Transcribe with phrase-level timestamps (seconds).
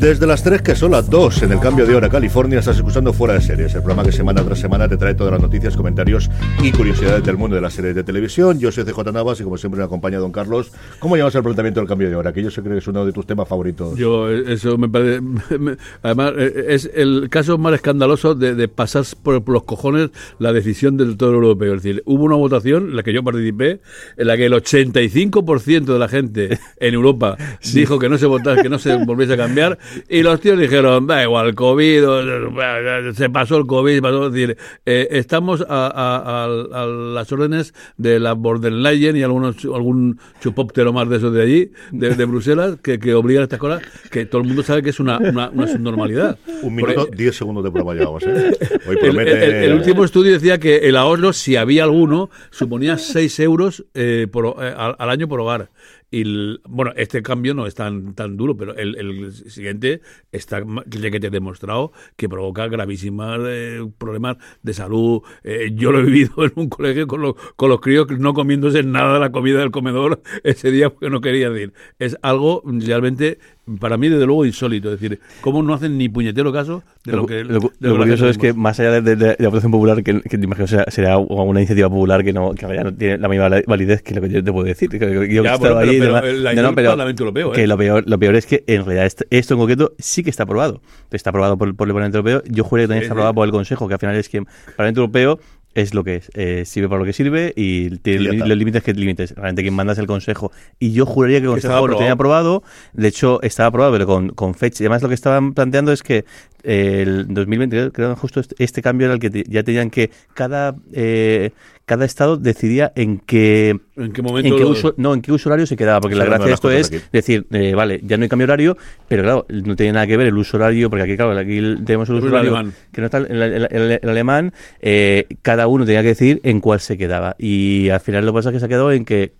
[0.00, 3.12] Desde las 3 que son las 2 en el cambio de hora California estás escuchando
[3.12, 6.30] Fuera de Series, el programa que semana tras semana te trae todas las noticias, comentarios
[6.62, 8.58] y curiosidades del mundo de las series de televisión.
[8.58, 10.72] Yo soy CJ Navas y como siempre me acompaña don Carlos.
[11.00, 12.32] ¿Cómo llevas el planteamiento del cambio de hora?
[12.32, 13.94] Que yo sé que es uno de tus temas favoritos.
[13.98, 15.20] Yo, eh, eso me parece.
[15.58, 20.10] me- además, eh, es el caso más escandaloso de, de pasar por, por los cojones
[20.38, 21.74] la decisión del todo europeo.
[21.74, 23.80] Es decir, hubo una votación en la que yo participé,
[24.16, 27.36] en la que el 85% de la gente en Europa
[27.74, 31.06] dijo que no se votase, que no se volviese a cambiar, y los tíos dijeron,
[31.06, 36.44] da igual, COVID, o- se pasó el COVID, pasó", es decir, eh, estamos a, a-
[36.44, 41.42] a- a las órdenes de la Borderline y algunos, algún chupóptero más de esos de
[41.42, 44.82] allí, de, de Bruselas, que, que obligan a estas cosas, que todo el mundo sabe
[44.82, 46.38] que es una, una, una subnormalidad.
[46.62, 48.22] Un minuto, Porque 10 segundos de programa llevamos.
[48.26, 48.52] ¿eh?
[48.88, 49.44] Hoy promete.
[49.44, 54.26] el- el último estudio decía que el ahorro, si había alguno, suponía 6 euros eh,
[54.30, 55.70] por, eh, al, al año por hogar.
[56.10, 60.00] Y el- bueno, este cambio no es tan, tan duro, pero el, el siguiente
[60.32, 65.22] está ya que te he demostrado que provoca gravísimos eh, problemas de salud.
[65.44, 68.82] Eh, yo lo he vivido en un colegio con, los con los críos no comiéndose
[68.82, 71.72] nada de la comida del comedor ese día porque no quería decir.
[71.98, 73.38] Es algo realmente,
[73.78, 74.92] para mí, desde luego, insólito.
[74.92, 77.44] Es decir, cómo no hacen ni puñetero caso de lo, que.
[77.44, 79.70] lo, de lo que la curioso es que más allá de, de- de la votación
[79.72, 82.94] popular, que, que te imagino será, será una iniciativa popular que no, que ya no
[82.94, 84.88] tiene la misma validez que lo que yo te puedo decir.
[84.90, 86.24] que- que yo Ya, estado bueno, pero- ahí pero demás.
[86.24, 87.66] la No, hizo no, el pero Parlamento Europeo, que ¿eh?
[87.66, 90.42] lo peor, lo peor es que en realidad esto, esto en concreto sí que está
[90.44, 90.80] aprobado.
[91.10, 92.42] Está aprobado por, por el Parlamento Europeo.
[92.48, 94.46] Yo juré que también está aprobado por el Consejo, que al final es que el
[94.76, 95.38] Parlamento Europeo
[95.74, 98.82] es lo que es, eh, sirve para lo que sirve y tiene Y los límites
[98.82, 99.34] que límites.
[99.34, 100.50] Realmente quien manda es el Consejo.
[100.78, 102.62] Y yo juraría que el Consejo lo tenía aprobado.
[102.92, 104.82] De hecho, estaba aprobado, pero con, con fecha.
[104.82, 106.24] Y además lo que estaban planteando es que
[106.64, 109.90] eh, el 2020, creo- que justo este, este cambio era el que te- ya tenían
[109.90, 111.50] que cada eh,
[111.90, 115.32] cada estado decidía en qué ¿En qué momento en qué lo- uso, no, en qué
[115.32, 116.98] uso horario se quedaba, porque la gracia de esto es aquí.
[117.12, 118.76] decir, eh, vale, ya no hay cambio horario,
[119.08, 122.08] pero claro, no tiene nada que ver el uso horario, porque aquí, claro, aquí tenemos
[122.10, 122.74] el uso El horario alemán.
[122.92, 126.60] que no está el, el- el- el alemán, eh, cada uno tenía que decidir en
[126.60, 127.34] cuál se quedaba.
[127.40, 129.32] Y al final lo que pasa es que se ha quedado en que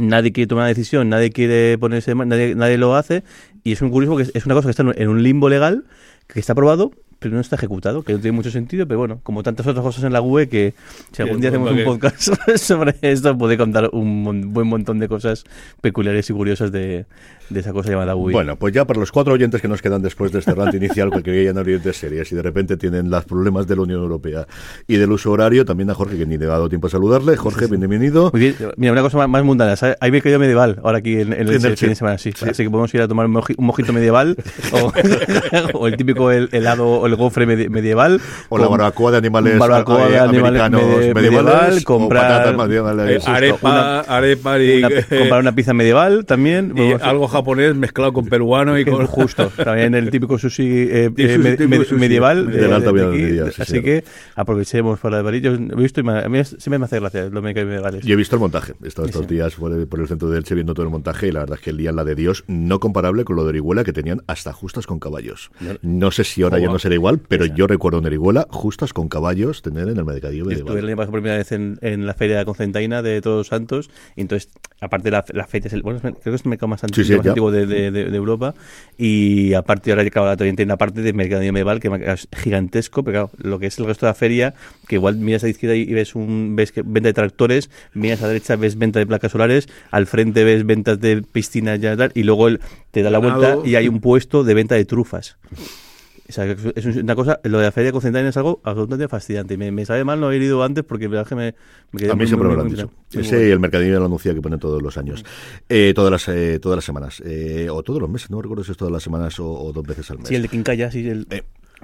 [0.00, 3.22] nadie quiere tomar una decisión, nadie quiere ponerse, nadie, nadie lo hace,
[3.64, 5.84] y es un curioso porque es- es una cosa que está en un limbo legal,
[6.26, 9.42] que está aprobado, pero no está ejecutado, que no tiene mucho sentido, pero bueno, como
[9.42, 10.74] tantas otras cosas en la UE, que
[11.12, 15.08] si algún día hacemos un ¿para podcast sobre esto, puede contar un buen montón de
[15.08, 15.44] cosas
[15.80, 17.06] peculiares y curiosas de,
[17.50, 18.32] de esa cosa llamada UE.
[18.32, 21.10] Bueno, pues ya para los cuatro oyentes que nos quedan después de este rant inicial,
[21.10, 24.46] porque querían abrir de series y de repente tienen los problemas de la Unión Europea
[24.86, 27.36] y del uso horario, también a Jorge, que ni le ha dado tiempo a saludarle.
[27.36, 28.30] Jorge, bienvenido.
[28.32, 28.54] Muy bien.
[28.76, 29.76] Mira, una cosa más, más mundana.
[29.76, 29.96] ¿sabes?
[30.00, 31.94] Hay mercado medieval ahora aquí en, en el, el fin de sí.
[31.94, 32.18] semana.
[32.18, 34.36] Sí, Así que podemos ir a tomar un, moji- un mojito medieval
[34.72, 34.92] o,
[35.78, 38.20] o el típico hel- helado o el gofre medi- medieval.
[38.48, 43.26] O la barbacoa de animales, barbacoa eh, de animales medievales, medieval, o comprar, patatas medievales.
[43.26, 46.74] Eh, arepa, arepa y, una- comprar una pizza medieval también.
[46.76, 51.56] y algo japonés mezclado con peruano y con justo también el típico sushi eh, eh,
[51.56, 51.94] tipo med- sushi.
[52.00, 53.82] medieval De la alta sí, así sí.
[53.82, 54.04] que
[54.34, 57.42] aprovechemos para de Yo he visto y me- a mí siempre me hace gracia los
[57.42, 58.74] medievales Yo he visto el montaje.
[58.82, 59.34] He estado estos Sí.
[59.34, 61.56] días por el, por el centro de Elche viendo todo el montaje y la verdad
[61.58, 64.22] es que el día la de Dios no comparable con lo de Orihuela que tenían
[64.26, 65.50] hasta justas con caballos.
[65.82, 69.08] No sé si ahora ya no será igual, pero yo recuerdo en Orihuela justas con
[69.08, 70.96] caballos tener en el mercadillo estuve el medieval.
[70.96, 74.50] pasado por primera vez en, en la feria de Concentaina de Todos Santos, y entonces,
[74.80, 77.04] aparte de la, la feria, es el, bueno, creo que es el mercado más antiguo,
[77.04, 78.54] Sí, sí, de, de- de- de Europa,
[78.96, 83.28] y aparte ahora claro, también tiene una parte de mercadillo medieval que es gigantesco, pero
[83.28, 84.54] claro, lo que es el resto de la feria,
[84.88, 88.20] que igual miras a la izquierda y ves un ves que venta de tractores, miras
[88.20, 91.96] a la derecha ves venta de placas solares, al frente ves ventas de piscinas ya
[92.14, 92.60] y luego el-
[92.90, 95.36] te da la vuelta y hay un puesto de venta de trufas.
[96.28, 99.56] O sea, es una cosa, lo de la feria de Concentración es algo absolutamente fascinante.
[99.56, 101.54] Me, me sabe mal no haber ido antes porque la me,
[101.90, 102.90] me quedé A mí muy, siempre me lo han dicho.
[103.12, 103.48] Ese bueno.
[103.48, 105.24] y el mercadillo lo anuncia que pone todos los años.
[105.70, 107.22] Eh, todas, las, eh, todas las semanas.
[107.24, 109.86] eh, o todos los meses, no recuerdo si es todas las semanas o, o dos
[109.86, 110.28] veces al mes.
[110.28, 111.08] Sí, el de Quincaya, sí.
[111.08, 111.26] El...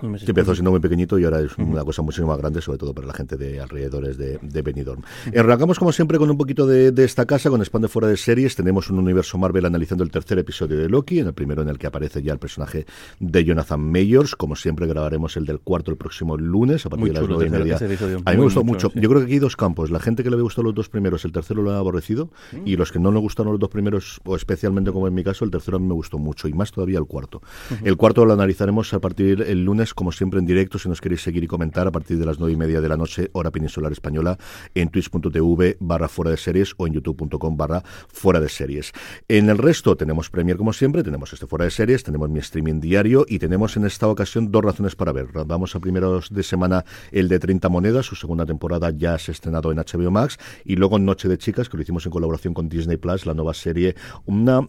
[0.00, 2.94] Que empezó siendo muy pequeñito y ahora es una cosa muchísimo más grande, sobre todo
[2.94, 5.02] para la gente de alrededores de, de Benidorm.
[5.36, 8.16] Arrancamos, como siempre, con un poquito de, de esta casa, con Spam de Fuera de
[8.16, 8.56] Series.
[8.56, 11.78] Tenemos un universo Marvel analizando el tercer episodio de Loki, en el primero en el
[11.78, 12.86] que aparece ya el personaje
[13.20, 14.36] de Jonathan Mayors.
[14.36, 17.46] Como siempre, grabaremos el del cuarto el próximo lunes, a partir Muy de las nueve
[17.46, 17.76] y media.
[18.24, 18.88] A mí me gustó mucho.
[18.88, 19.00] chulo, sí.
[19.00, 19.90] Yo creo que aquí hay dos campos.
[19.90, 22.30] La gente que le había gustado los dos primeros, el tercero lo ha aborrecido,
[22.64, 25.44] y los que no le gustaron los dos primeros, o especialmente como en mi caso,
[25.44, 27.42] el tercero a mí me gustó mucho, y más todavía el cuarto.
[27.82, 31.22] El cuarto lo analizaremos a partir el lunes, como siempre, en directo, si nos queréis
[31.22, 33.90] seguir y comentar, a partir de las nueve y media de la noche, hora peninsular
[33.90, 34.38] española,
[34.74, 38.92] en twitch.tv barra fuera de series o en youtube.com barra fuera de series.
[39.28, 42.80] En el resto tenemos Premier como siempre, tenemos este fuera de series, tenemos mi streaming
[42.80, 45.26] diario y tenemos en esta ocasión dos razones para ver.
[45.46, 49.34] Vamos a primeros de semana el de 30 monedas, su segunda temporada ya se ha
[49.34, 52.68] estrenado en HBO Max y luego Noche de Chicas, que lo hicimos en colaboración con
[52.68, 54.60] Disney Plus, la nueva serie, una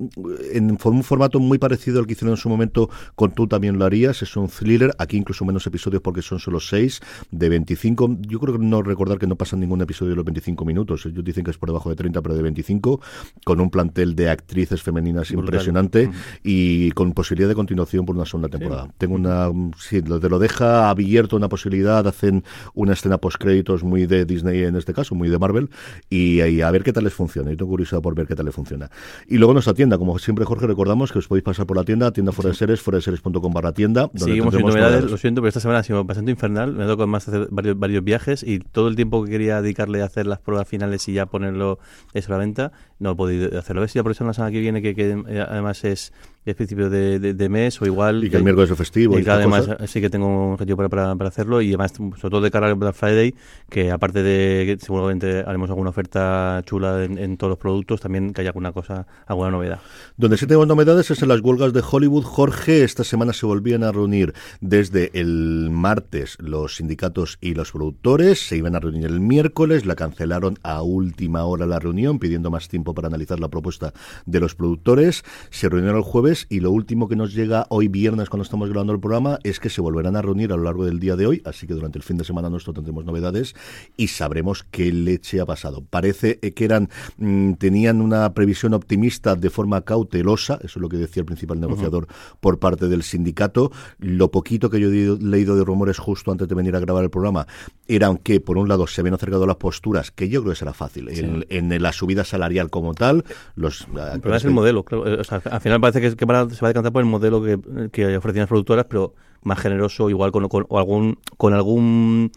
[0.52, 3.86] en un formato muy parecido al que hicieron en su momento con Tú también lo
[3.86, 8.40] harías, es un thriller, aquí incluso menos episodios porque son solo 6 de 25, yo
[8.40, 11.44] creo que no recordar que no pasan ningún episodio de los 25 minutos, ellos dicen
[11.44, 13.02] que es por debajo de 30 pero de 25,
[13.44, 15.46] con un plantel de actrices femeninas Brutal.
[15.46, 16.10] impresionante
[16.44, 18.90] y con posibilidad de continuación por una segunda temporada.
[18.98, 22.44] Tengo una, sí, lo, te lo deja abierto una posibilidad, hacen
[22.74, 25.70] una escena post créditos muy de Disney en este caso, muy de Marvel,
[26.10, 27.52] y, y a ver qué tal les funciona.
[27.52, 28.90] Yo tengo curiosidad por ver qué tal les funciona.
[29.28, 32.12] Y luego nuestra tienda, como siempre Jorge, recordamos que os podéis pasar por la tienda,
[32.12, 34.02] tienda fuera de series, fuera de series.com barra tienda.
[34.14, 36.74] donde Seguimos tendremos novedades, lo siento, pero esta semana ha sido bastante infernal.
[36.74, 40.02] Me ha tocado más hacer varios, varios viajes y todo el tiempo que quería dedicarle
[40.02, 41.80] a hacer las pruebas finales y ya ponerlo
[42.14, 43.82] eso a la venta, no he podido hacerlo.
[43.82, 46.14] A ver si aprovechando la semana que viene, que, que, eh, además es
[46.46, 48.24] el principio de, de- de mes o igual.
[48.24, 49.18] Y que el miércoles es festivo.
[49.20, 49.90] Y que además cosas.
[49.90, 52.68] sí que tengo un objetivo para, para, para hacerlo y además, sobre todo de cara
[52.68, 53.34] al Black Friday,
[53.70, 58.34] que aparte de que seguramente haremos alguna oferta chula en, en todos los productos, también
[58.34, 59.80] que haya alguna cosa, alguna novedad.
[60.18, 62.24] Donde sí tenemos novedades es en las huelgas de Hollywood.
[62.24, 68.40] Jorge, esta semana se volvían a reunir desde el martes los sindicatos y los productores.
[68.48, 72.68] Se iban a reunir el miércoles, la cancelaron a última hora la reunión, pidiendo más
[72.68, 73.94] tiempo para analizar la propuesta
[74.26, 75.24] de los productores.
[75.50, 78.94] Se reunieron el jueves y lo último que nos llega hoy viernes cuando estamos grabando
[78.94, 81.42] el programa es que se volverán a reunir a lo largo del día de hoy,
[81.46, 83.56] así que durante el fin de semana nuestro tendremos novedades
[83.98, 85.84] y sabremos qué leche ha pasado.
[85.90, 90.90] Parece eh, que eran mm, tenían una previsión optimista de forma cautelosa, eso es lo
[90.90, 92.08] que decía el principal negociador
[92.40, 93.72] por parte del sindicato.
[94.00, 97.10] Lo poquito que yo he leído de rumores justo antes de venir a grabar el
[97.10, 97.48] programa
[97.88, 100.74] eran que, por un lado, se habían acercado las posturas, que yo creo que será
[100.74, 101.20] fácil, Sí.
[101.22, 103.24] en, en la subida salarial como tal.
[103.56, 104.84] Los, El problema es el modelo.
[104.84, 105.08] claro.
[105.08, 107.10] Eh, O sea, al final parece que, que a- se va a decantar por el
[107.10, 107.60] modelo que,
[107.92, 109.14] que ofrecían las productoras, pero
[109.44, 112.32] más generoso, igual con, con- o algún, con algún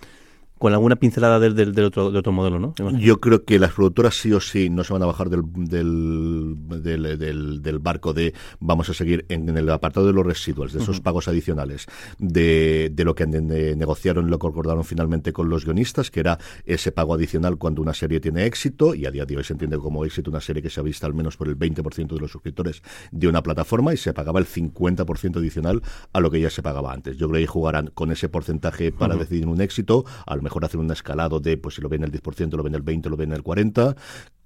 [0.58, 2.75] con alguna pincelada del, del, del otro, del otro modelo, ¿no?
[2.99, 7.62] Yo creo que las productoras sí o sí no se van a bajar del, del,
[7.62, 11.00] del, barco de vamos a seguir en, en el apartado de los residuos, de esos
[11.00, 11.87] pagos adicionales,
[12.19, 16.38] de, de lo que ne- negociaron, lo que acordaron finalmente con los guionistas, que era
[16.64, 19.78] ese pago adicional cuando una serie tiene éxito, y a día de hoy se entiende
[19.78, 22.31] como éxito una serie que se ha visto al menos por el 20% de los
[22.31, 25.82] suscriptores de una plataforma y se pagaba el 50% adicional
[26.12, 27.16] a lo que ya se pagaba antes.
[27.16, 30.64] Yo creo que ahí jugarán con ese porcentaje para decidir un éxito, a lo mejor
[30.64, 33.16] hacen un escalado de, pues si lo ven el 10%, lo ven el 20%, lo
[33.16, 33.96] ven el 40%,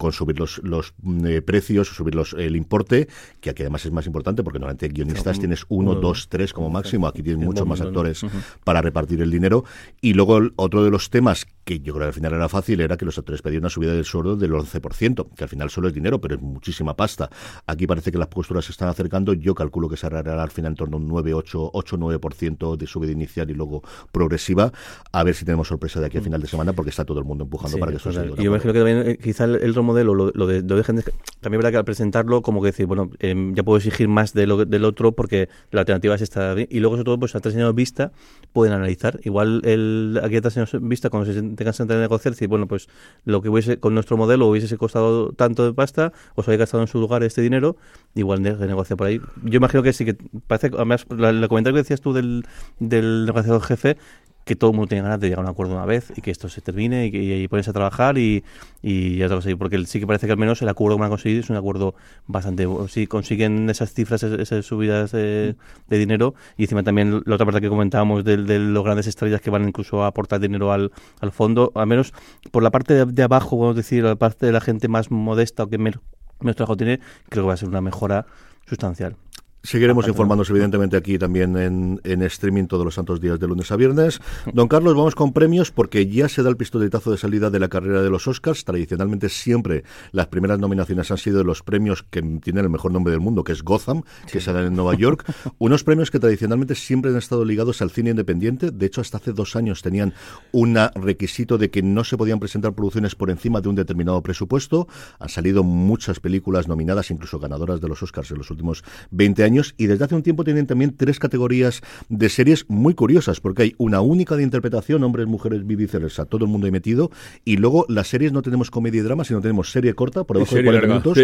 [0.02, 3.08] con subir los, los mm, eh, precios, subir los, el importe,
[3.40, 6.68] que aquí además es más importante porque normalmente guionistas tienes uno, uno, dos, tres como
[6.70, 8.24] máximo, aquí tienes Es muchos más actores
[8.64, 9.64] para repartir el dinero.
[10.00, 12.80] Y luego el- otro de los temas que yo creo que al final era fácil
[12.80, 15.86] era que los actores pedían una subida del sueldo del 11%, que al final solo
[15.88, 17.30] es dinero, pero es muchísima pasta.
[17.66, 20.72] Aquí parece que las posturas se están acercando, yo calculo que se arreglará al final
[20.72, 24.72] en torno a un 9, 8, 8 9% de subida inicial y luego progresiva,
[25.12, 27.24] a ver si tenemos sorpresa de aquí a final de semana, porque está todo el
[27.24, 28.34] mundo empujando Sí, para que esto total.
[28.34, 30.62] se Y yo imagino que también eh, quizá el, el otro modelo, lo, lo de,
[30.62, 31.04] lo dejen de-
[31.40, 34.46] también verá que al presentarlo como que decir, bueno, em, ya puedo exigir más de
[34.46, 36.54] lo, del otro porque la alternativa es esta.
[36.68, 38.12] Y luego sobre todo, pues a tres vista
[38.52, 39.20] pueden analizar.
[39.24, 42.88] Igual el, aquí a tres vista, cuando se tengan que negociar, decir, bueno, pues
[43.24, 46.88] lo que hubiese con nuestro modelo hubiese costado tanto de pasta, os habéis gastado en
[46.88, 47.76] su lugar este dinero,
[48.14, 49.20] igual de, negociar por ahí.
[49.42, 52.44] Yo imagino que sí que parece, además, la- el comentario que decías tú del,
[52.78, 53.96] del negociador jefe,
[54.44, 56.30] que todo el mundo tiene ganas de llegar a un acuerdo una vez y que
[56.30, 58.42] esto se termine y, que, y ponerse a trabajar y,
[58.82, 61.10] y ya sé, porque sí que parece que al menos el acuerdo que van a
[61.10, 61.94] conseguir es un acuerdo
[62.26, 65.54] bastante bu- si consiguen esas cifras, esas, subidas de,
[65.88, 69.40] de dinero y encima también la otra parte que comentábamos de, de los grandes estrellas
[69.40, 72.12] que van incluso a aportar dinero al, al fondo, al menos
[72.50, 75.10] por la parte de, de abajo, vamos a decir, la parte de la gente más
[75.10, 76.00] modesta o que menos,
[76.40, 78.26] menos trabajo tiene, creo que va a ser una mejora
[78.66, 79.16] sustancial.
[79.64, 83.76] Seguiremos informándonos, evidentemente, aquí también en, en, streaming todos los santos días de lunes a
[83.76, 84.20] viernes.
[84.52, 87.68] Don Carlos, vamos con premios porque ya se da el pistoletazo de salida de la
[87.68, 88.64] carrera de los Oscars.
[88.64, 93.12] Tradicionalmente, siempre las primeras nominaciones han sido de los premios que tienen el mejor nombre
[93.12, 94.02] del mundo, que es Gotham,
[94.32, 95.32] que se dan en Nueva York.
[95.58, 98.72] Unos premios que tradicionalmente siempre han estado ligados al cine independiente.
[98.72, 100.12] De hecho, hasta hace dos años tenían
[100.50, 104.88] un requisito de que no se podían presentar producciones por encima de un determinado presupuesto.
[105.20, 109.51] Han salido muchas películas nominadas, incluso ganadoras de los Oscars en los últimos 20 años
[109.76, 113.74] y desde hace un tiempo tienen también tres categorías de series muy curiosas porque hay
[113.78, 117.10] una única de interpretación, hombres, mujeres, viceversa, todo el mundo ahí metido
[117.44, 120.56] y luego las series no tenemos comedia y drama, sino tenemos serie corta por debajo
[120.56, 121.18] de 40 minutos.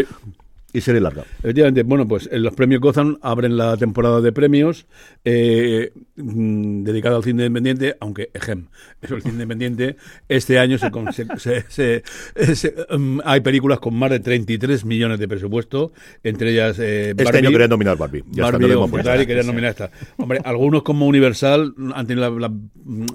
[0.70, 1.24] Y serie larga.
[1.38, 4.86] Efectivamente, bueno, pues los premios Gotham abren la temporada de premios
[5.24, 8.66] eh, mm, dedicada al cine independiente, aunque, ejem,
[9.00, 9.96] eso el cine independiente,
[10.28, 16.50] este año se, se, um, hay películas con más de 33 millones de presupuesto, entre
[16.50, 18.24] ellas eh, Barbie, Este año querían nominar Barbie.
[18.30, 19.90] Ya Barbie está, no Ferrari querían nominar esta.
[20.18, 22.52] Hombre, algunos como Universal han tenido la,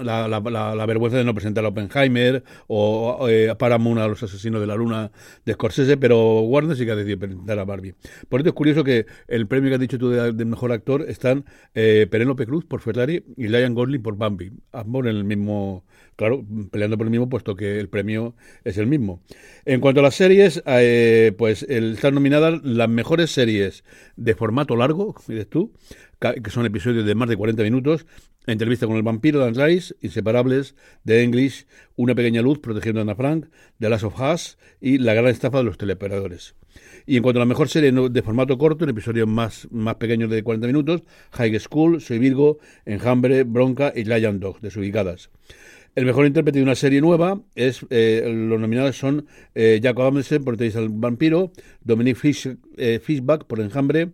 [0.01, 4.60] la, la, la vergüenza de no presentar a Oppenheimer o eh, Paramount a los asesinos
[4.60, 5.12] de la luna
[5.45, 7.96] de Scorsese, pero Warner sí que ha decidido de la Barbie.
[8.30, 11.46] Por eso es curioso que el premio que has dicho tú de, mejor actor están
[11.74, 14.52] eh, Penélope Cruz por Ferrari y Ryan Gosling por Bambi.
[14.72, 15.84] Ambos en el mismo,
[16.15, 19.22] claro, peleando por el mismo puesto que el premio es el mismo.
[19.65, 23.84] En cuanto a las series, eh, pues están nominadas las mejores series
[24.15, 25.74] de formato largo, dices tú,
[26.20, 28.05] que son episodios de más de 40 minutos,
[28.46, 31.65] Entrevista con el vampiro, Dan Rice, Inseparables, The English,
[31.96, 33.46] Una pequeña luz, Protegiendo a Ana Frank,
[33.79, 36.53] The Last of Us y La gran estafa de los teleoperadores.
[37.05, 40.29] Y en cuanto a la mejor serie de formato corto, en episodios más, más pequeños
[40.29, 45.29] de 40 minutos, High School, Soy Virgo, Enjambre, Bronca y Lion Dog, desubicadas.
[45.96, 50.44] El mejor intérprete de una serie nueva es eh, los nominados son eh, Jacob Amundsen
[50.44, 51.52] por Teis al Vampiro,
[51.84, 54.10] Dominic Fish, eh, Fishback por Enjambre,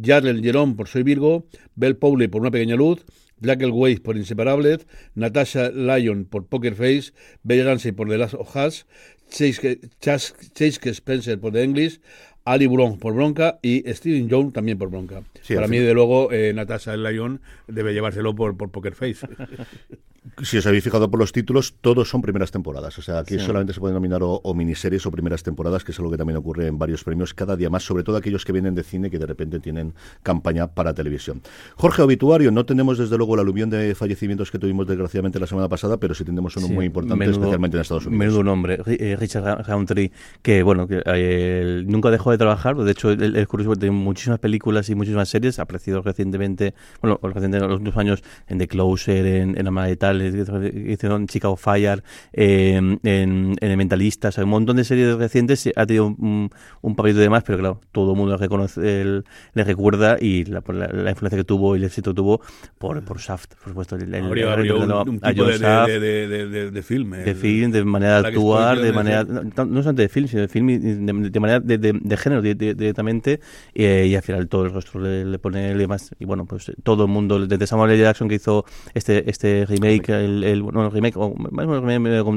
[0.00, 3.04] Jarrell Jerome por Soy Virgo, Bell Powley por Una Pequeña Luz,
[3.40, 8.54] Blackwell Weiss por Inseparables, Natasha Lyon por Poker Face, Bella Ramsey por The Last of
[8.54, 8.86] Us,
[9.28, 12.00] Chase Spencer por The English,
[12.44, 15.24] Ali Bron por Bronca y Steven Jones también por Bronca.
[15.52, 19.26] Para mí, de luego, eh, Natasha Lyon debe llevárselo por, por Poker Face.
[20.42, 22.98] si os habéis fijado por los títulos, todos son primeras temporadas.
[22.98, 26.10] O sea, aquí solamente se pueden nominar o, miniseries o primeras temporadas, que es algo
[26.10, 28.82] que también ocurre en varios premios cada día más, sobre todo aquellos que vienen de
[28.82, 31.42] cine que de repente tienen campaña para televisión.
[31.76, 35.68] Jorge Obituario, no tenemos desde luego la aluvión de fallecimientos que tuvimos desgraciadamente la semana
[35.68, 38.18] pasada, pero sí tenemos uno muy importante, especialmente en Estados Unidos.
[38.18, 43.10] Menudo nombre, eh, Richard Roundtree, que bueno, que eh, nunca dejó de trabajar, de hecho
[43.10, 47.78] es curioso tiene muchísimas películas y muchísimas series, ha aparecido recientemente, bueno, recientemente en los
[47.78, 53.00] últimos años en The Closer, en, en Ama de Tal, hicieron Chicago Fire, eh, en,
[53.04, 56.50] en, El Mentalista, un montón de series recientes ha tenido un,
[56.82, 59.22] un papelito de más, pero claro, todo el mundo le, reconoce,
[59.54, 62.40] le recuerda y la, la, influencia que tuvo y el éxito que tuvo
[62.78, 63.96] por, por Shaft, por supuesto.
[63.96, 67.10] El, habría, habría un, un, tipo de, Shaft, de, de, de, de, film.
[67.10, 70.48] De film, de manera de actuar, de manera, no, no solamente de film, sino de
[70.48, 73.40] film, de, manera de, género directamente,
[73.74, 76.10] eh, y al final todo el rostro le, le pone y demás.
[76.18, 78.02] Y bueno, pues todo el mundo, desde Samuel L.
[78.02, 81.66] Jackson que hizo este, este remake, el, el, bueno, remake, o más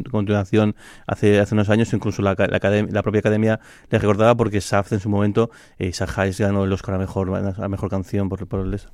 [0.10, 0.76] continuación
[1.08, 3.60] hace, hace unos años, incluso la, la, propia academia
[3.90, 7.68] le recordaba porque Shaft en su momento, eh, Hayes ganó el Oscar a mejor, a
[7.68, 8.90] mejor canción por, por el eso.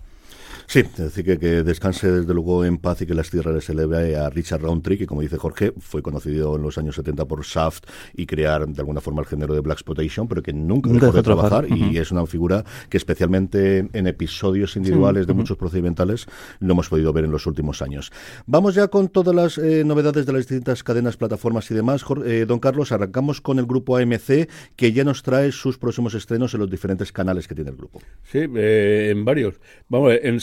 [0.68, 3.74] Sí, es decir, que, que, descanse desde luego en paz y que las tierras se
[3.74, 7.44] eleve a Richard Roundtree, que como dice Jorge, fue conocido en los años 70 por
[7.44, 11.12] Shaft y crear de alguna forma el género de Black Exploitation, pero que nunca, dejó
[11.12, 16.26] de trabajar, y es una figura que especialmente en episodios individuales de muchos procedimentales
[16.60, 18.12] lo hemos podido ver en los últimos años.
[18.46, 22.04] Vamos ya con todas las eh, novedades de las distintas cadenas, plataformas y demás.
[22.26, 26.54] Eh, don Carlos, arrancamos con el grupo AMC, que ya nos trae sus próximos estrenos
[26.54, 28.02] en los diferentes canales que tiene el grupo.
[28.24, 29.56] Sí, eh, en varios.
[29.90, 30.40] Vamos, en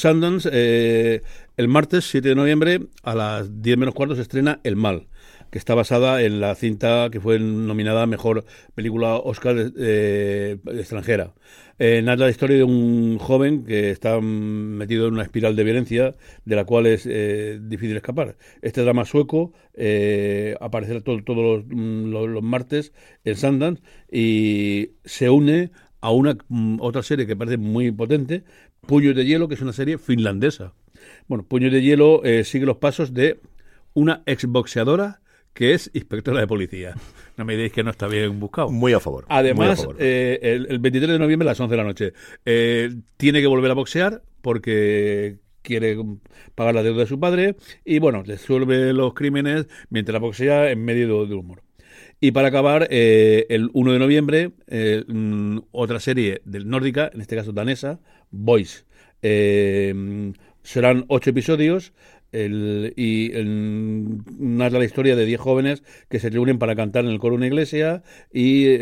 [0.52, 1.22] eh,
[1.56, 5.06] el martes 7 de noviembre a las 10 menos cuarto se estrena El Mal,
[5.50, 11.32] que está basada en la cinta que fue nominada Mejor Película Oscar eh, extranjera.
[11.78, 16.14] Eh, narra la historia de un joven que está metido en una espiral de violencia
[16.44, 18.36] de la cual es eh, difícil escapar.
[18.60, 19.52] Este drama sueco
[20.60, 22.92] aparecerá todos los, los, martes
[23.24, 25.70] en Sundance y se une
[26.02, 28.44] a una mm, otra serie que parece muy potente,
[28.86, 30.72] Puños de Hielo, que es una serie finlandesa.
[31.28, 33.40] Bueno, Puños de Hielo eh, sigue los pasos de
[33.94, 35.20] una exboxeadora
[35.54, 36.94] que es inspectora de policía.
[37.36, 38.70] No me digáis que no está bien buscado.
[38.70, 39.24] Muy a favor.
[39.28, 42.12] Además, Eh, el, 23 de noviembre a las 11 de la noche,
[42.44, 45.96] eh, tiene que volver a boxear porque quiere
[46.56, 51.22] pagar la deuda de su padre y bueno, resuelve los crímenes mientras boxea en medio
[51.22, 51.62] de, de humor.
[52.24, 57.20] Y para acabar, eh, el 1 de noviembre, eh, mm, otra serie del nórdica, en
[57.20, 57.98] este caso danesa,
[58.30, 58.86] Boys.
[59.22, 61.92] Eh, serán ocho episodios
[62.32, 63.32] y
[64.38, 67.38] narra la historia de diez jóvenes que se reúnen para cantar en el coro de
[67.38, 68.76] una iglesia y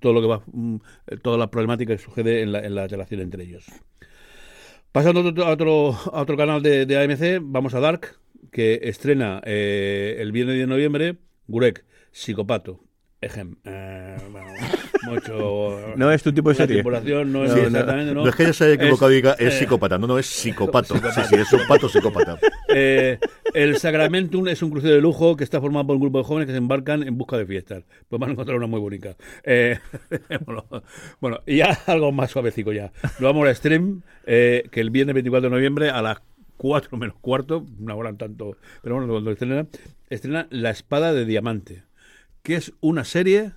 [0.00, 0.76] todo lo que va, mm,
[1.20, 3.66] toda la problemática que sucede en la, relación entre ellos.
[4.92, 8.16] Pasando a otro, a otro, canal de, de AMC, vamos a Dark,
[8.50, 11.16] que estrena el viernes 10 de noviembre,
[11.48, 12.80] Gurek, Psicopato.
[13.22, 13.54] Ejem.
[13.64, 14.48] Eh, bueno,
[15.04, 15.94] mucho.
[15.96, 16.82] No es tu tipo de serie.
[16.82, 18.24] no es exactamente, ¿no?
[18.24, 20.26] No es que ya se haya equivocado y diga es eh, psicópata, no, no, es
[20.26, 20.96] psicópato.
[20.96, 22.38] Sí, sí, es un pato psicópata.
[22.74, 23.18] Eh,
[23.54, 26.46] el Sacramentum es un crucero de lujo que está formado por un grupo de jóvenes
[26.46, 27.84] que se embarcan en busca de fiestas.
[28.08, 29.14] Pues van a encontrar una muy bonita.
[29.44, 29.78] Eh,
[30.46, 30.64] bueno,
[31.20, 32.92] bueno, y ya algo más suavecico ya.
[33.02, 36.18] Nos vamos a Stream, eh, que el viernes 24 de noviembre a las
[36.56, 39.66] 4 menos cuarto, una hora en tanto, pero bueno, cuando estrena,
[40.10, 41.82] estrena La Espada de Diamante,
[42.42, 43.52] que es una serie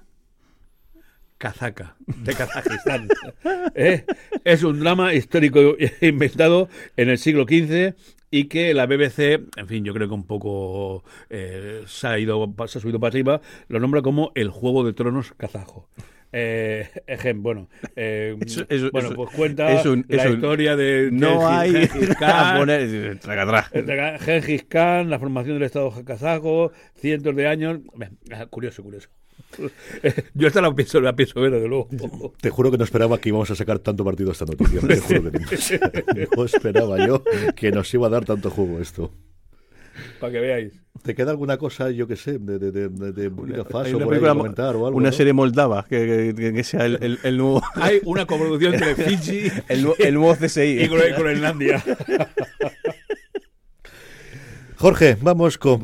[1.37, 3.07] kazaca, de Kazajistán.
[3.75, 4.05] ¿Eh?
[4.43, 7.93] Es un drama histórico inventado en el siglo XV
[8.31, 12.53] y que la BBC, en fin, yo creo que un poco eh, se ha ido,
[12.67, 15.89] se ha subido para arriba, lo nombra como el Juego de Tronos kazajo.
[16.31, 21.09] Eh, ejem, bueno, eh, Eso- eso- bueno, eso- pues cuenta es un- la historia de
[21.11, 22.67] No Gengis- hay Gengis Khan,
[23.21, 23.45] traga,
[23.85, 24.19] traga.
[24.19, 27.79] Gengis Khan, la formación del Estado kazajo, cientos de años.
[28.31, 29.09] Ah, Curioso, curioso.
[30.33, 31.87] Yo esta la pienso, la pienso ver, desde luego.
[32.41, 34.81] Te juro que no esperaba que íbamos a sacar tanto partido a esta noticia.
[34.81, 36.27] Te juro que no.
[36.37, 37.23] No esperaba yo
[37.55, 39.11] que nos iba a dar tanto juego esto.
[40.19, 40.73] Para que veáis.
[41.03, 43.29] ¿Te queda alguna cosa, yo qué sé, de, de, de, de,
[43.69, 44.97] Faso por ahí comentar o algo?
[44.97, 45.15] una ¿no?
[45.15, 49.51] serie moldava que, que- que sea el, el- el nuevo Hay una coproducción entre Fiji
[49.67, 50.61] el, el nuevo CSI.
[50.61, 51.83] y Gro- Groenlandia.
[54.77, 55.81] Jorge, vamos con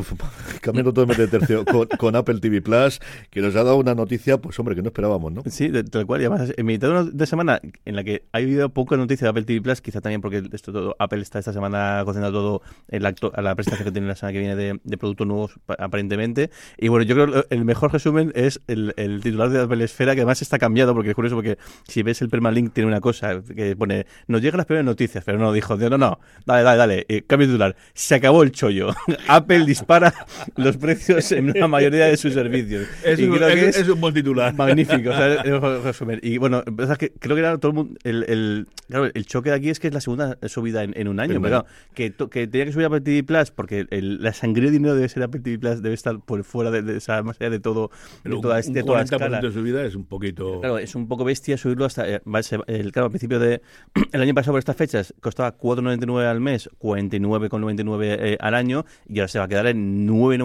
[0.62, 3.00] cambiando totalmente de tercio con, con Apple TV Plus,
[3.30, 5.44] que nos ha dado una noticia, pues hombre, que no esperábamos, ¿no?
[5.48, 6.22] Sí, tal cual.
[6.22, 9.44] Y además, en mitad de semana en la que ha habido poca noticia de Apple
[9.44, 13.32] TV Plus, quizá también porque esto todo, Apple está esta semana concentrando todo el acto,
[13.36, 16.50] a la presentación que tiene la semana que viene de, de productos nuevos, pa- aparentemente.
[16.78, 20.14] Y bueno, yo creo que el mejor resumen es el, el titular de Apple Esfera,
[20.16, 23.42] que además está cambiado, porque es curioso, porque si ves el permalink, tiene una cosa
[23.44, 27.06] que pone: Nos llegan las primeras noticias, pero no, dijo: No, no, dale, dale, dale,
[27.10, 27.76] eh, cambio de titular.
[27.94, 28.90] Se acabó el chollo.
[29.28, 30.14] Apple dispara
[30.58, 32.88] los precios en una mayoría de sus servicios.
[33.04, 34.54] Es, Y un, creo que es- es un buen titular.
[34.54, 36.20] Magnífico, o sea, es resumen.
[36.24, 38.00] Y bueno, la es que creo que era todo el mundo.
[38.04, 41.08] El, el, claro, el choque de aquí es que es la segunda subida en, en
[41.08, 41.42] un año.
[41.42, 44.34] Pero claro, que, to- que tenía que subir a Apple TV Plus porque el, la
[44.34, 47.24] sangre de dinero debe ser Apple TV Plus, debe estar por fuera de, de esa,
[47.24, 47.92] más allá de todo,
[48.24, 49.42] Pero de toda, un, de un toda la 40% escala.
[49.42, 50.60] de su vida es un poquito.
[50.60, 52.08] Claro, es un poco bestia subirlo hasta.
[52.10, 52.22] eh,
[52.68, 53.62] el, claro, al principio de.
[54.12, 59.20] El año pasado por estas fechas costaba 4,99 al mes, 49,99 eh, al año, y
[59.20, 60.41] ahora se va a quedar en 9,99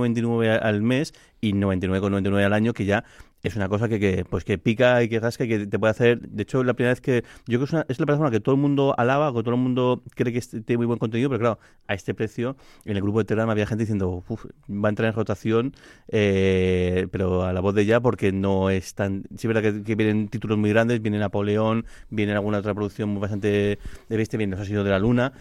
[0.63, 3.05] al mes y 99,99 al año, que ya
[3.43, 5.93] es una cosa que, que, pues que pica y que rasca y que te puede
[5.93, 6.21] hacer.
[6.21, 7.23] De hecho, la primera vez que.
[7.47, 9.55] Yo creo que es, una- es la plataforma que todo el mundo alaba, que todo
[9.55, 13.03] el mundo cree que tiene muy buen contenido, pero claro, a este precio, en el
[13.03, 15.75] grupo de Telegram había gente diciendo, "Uf, va a entrar en rotación,
[16.09, 19.23] eh, pero a la voz de ya, porque no es tan.
[19.37, 23.79] Sí, es verdad que, vienen títulos muy grandes, viene Napoleón, viene alguna otra producción bastante
[24.09, 25.33] de bestia, viene Nos ha sido de la Luna,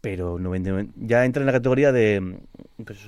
[0.00, 2.38] pero 99 ya entra en la categoría de.
[2.84, 2.98] Pues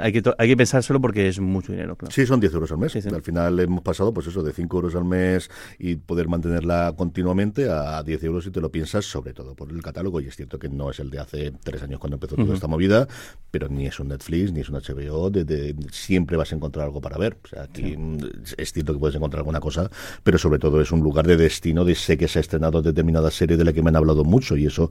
[0.00, 2.12] hay, que hay que pensárselo porque es mucho dinero, claro.
[2.14, 2.92] Sí, son 10 euros al mes.
[2.92, 3.08] Sí, sí.
[3.12, 7.68] Al final hemos pasado, pues eso, de 5 euros al mes y poder mantenerla continuamente
[7.68, 10.20] a 10 euros si te lo piensas, sobre todo por el catálogo.
[10.20, 12.66] Y es cierto que no es el de hace tres años cuando empezó toda esta
[12.68, 13.08] movida,
[13.50, 15.30] pero ni es un Netflix, ni es un HBO.
[15.30, 17.36] de- de- siempre vas a encontrar algo para ver.
[17.44, 18.18] O sea, aquí mm,
[18.58, 19.90] es cierto que puedes encontrar alguna cosa,
[20.22, 23.30] pero sobre todo es un lugar de destino de sé que se ha estrenado determinada
[23.30, 24.90] serie de la que me han hablado mucho y eso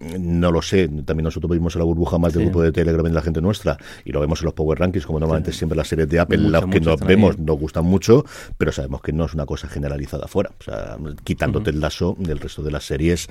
[0.00, 0.88] mm, no lo sé.
[1.04, 3.76] También nosotros vimos en la burbuja más del grupo de Telegram de la gente nuestra
[4.04, 6.50] y lo vemos en los Power Rankings, como normalmente siempre las series de Apple, Mucho,
[6.50, 7.44] las que nos vemos ahí.
[7.44, 8.24] nos gustan mucho,
[8.58, 10.50] pero sabemos que no es una cosa generalizada fuera.
[10.58, 13.28] O sea, quitándote el lazo del resto de las series.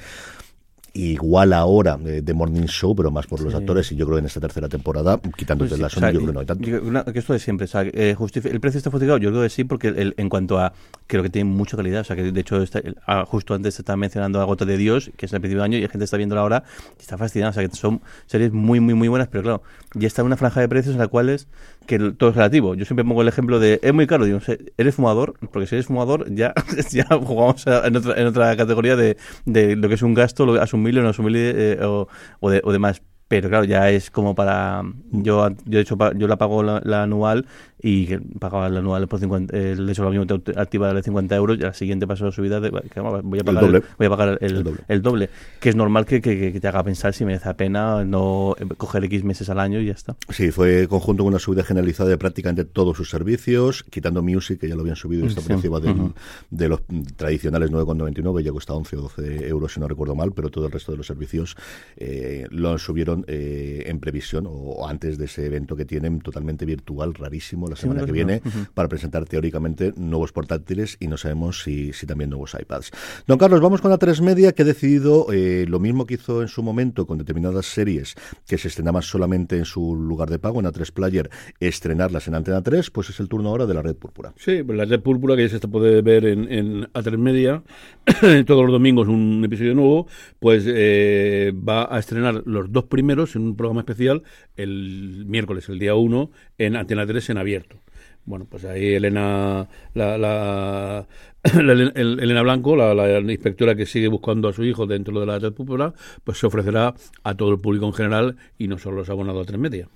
[0.95, 4.19] Igual ahora eh, de Morning Show, pero más por los actores, y yo creo que
[4.19, 6.45] en esta tercera temporada, quitándote Pues sí, lazo, o sea, yo creo que no hay
[6.45, 6.69] tanto.
[6.69, 9.41] yo- una- que esto de siempre, o sea, eh, el precio está justificado, yo creo
[9.41, 10.73] que sí, porque el- en cuanto a,
[11.07, 13.73] creo que tiene mucha calidad, o sea, que de hecho, está- el- ah, justo antes
[13.73, 16.05] se estaba mencionando a Gota de Dios, que es el principio año, y la gente
[16.05, 16.63] está viendo ahora
[16.99, 19.63] y está fascinada, o sea, que son series muy, muy, muy buenas, pero claro,
[19.95, 21.47] ya está una franja de precios en la cual es
[21.87, 22.75] que todo es relativo.
[22.75, 24.39] Yo siempre pongo el ejemplo de, es muy caro, digo,
[24.77, 25.33] ¿eres fumador?
[25.51, 26.53] Porque si eres fumador, ya,
[26.91, 30.45] ya jugamos a- en, otra, en otra categoría de, de lo que es un gasto,
[30.45, 32.07] lo, asumible o no asumible, eh, o,
[32.39, 33.01] o, de, o demás
[33.41, 34.83] pero claro, ya es como para...
[35.11, 37.45] Yo, yo de hecho, yo la pago la, la anual
[37.81, 41.73] y pagaba la anual por 50, el desarrollamiento activa de 50 euros y a la
[41.73, 43.81] siguiente paso de subida de, que, voy a pagar, doble.
[43.97, 44.79] voy a pagar el, El doble.
[44.87, 45.29] el doble.
[45.59, 48.65] Que es normal que, que- que te haga pensar si merece la pena no eh,
[48.77, 50.15] coger X meses al año y ya está.
[50.29, 54.69] Sí, fue conjunto con una subida generalizada de prácticamente todos sus servicios, quitando Music, que
[54.69, 55.53] ya lo habían subido y está por Sí.
[55.53, 56.13] encima del- Ujú.
[56.51, 56.81] de los
[57.17, 60.71] tradicionales 9,99, ya cuesta 11 o 12 euros si no recuerdo mal, pero todo el
[60.71, 61.57] resto de los servicios
[61.97, 67.13] eh, lo subieron eh, en previsión o antes de ese evento que tienen totalmente virtual,
[67.13, 68.13] rarísimo, la semana que no.
[68.13, 68.41] viene,
[68.73, 72.91] para presentar teóricamente nuevos portátiles y no sabemos si, si también nuevos iPads.
[73.27, 76.41] Don Carlos, vamos con la 3 Media que ha decidido eh, lo mismo que hizo
[76.41, 78.15] en su momento con determinadas series
[78.47, 82.61] que se estrenaban solamente en su lugar de pago, en A3 Player, estrenarlas en Antena
[82.61, 84.33] 3, pues es el turno ahora de la Red Púrpura.
[84.37, 87.63] Sí, pues la red púrpura que ya se puede ver en, en A3 Media,
[88.45, 90.07] todos los domingos un episodio nuevo,
[90.39, 94.23] pues eh, va a estrenar los dos primeros en un programa especial
[94.55, 97.77] el miércoles, el día 1, en Antena 3 en abierto.
[98.25, 101.07] Bueno, pues ahí Elena, la,
[101.43, 105.19] la Elena- el- Elena Blanco, la, la inspectora que sigue buscando a su hijo dentro
[105.19, 108.77] de la red púrpura, pues se ofrecerá a todo el público en general y no
[108.77, 109.87] solo los abonados a tres media.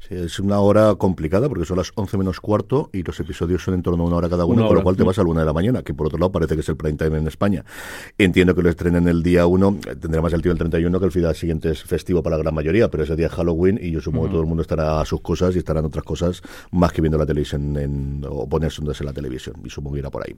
[0.00, 3.74] Sí, es una hora complicada porque son las 11 menos cuarto y los episodios son
[3.74, 5.40] en torno a una hora cada uno, con lo cual te vas a la una
[5.40, 7.64] de la mañana, que por otro lado parece que es el prime time en España.
[8.18, 11.12] Entiendo que lo estrenen el día 1, tendrá más el tío el 31 que el
[11.12, 14.00] día siguiente es festivo para la gran mayoría, pero ese día es Halloween y yo
[14.00, 17.00] supongo que todo el mundo estará a sus cosas y estarán otras cosas más que
[17.00, 20.34] viendo la televisión en, o ponerse en la televisión y supongo que irá por ahí.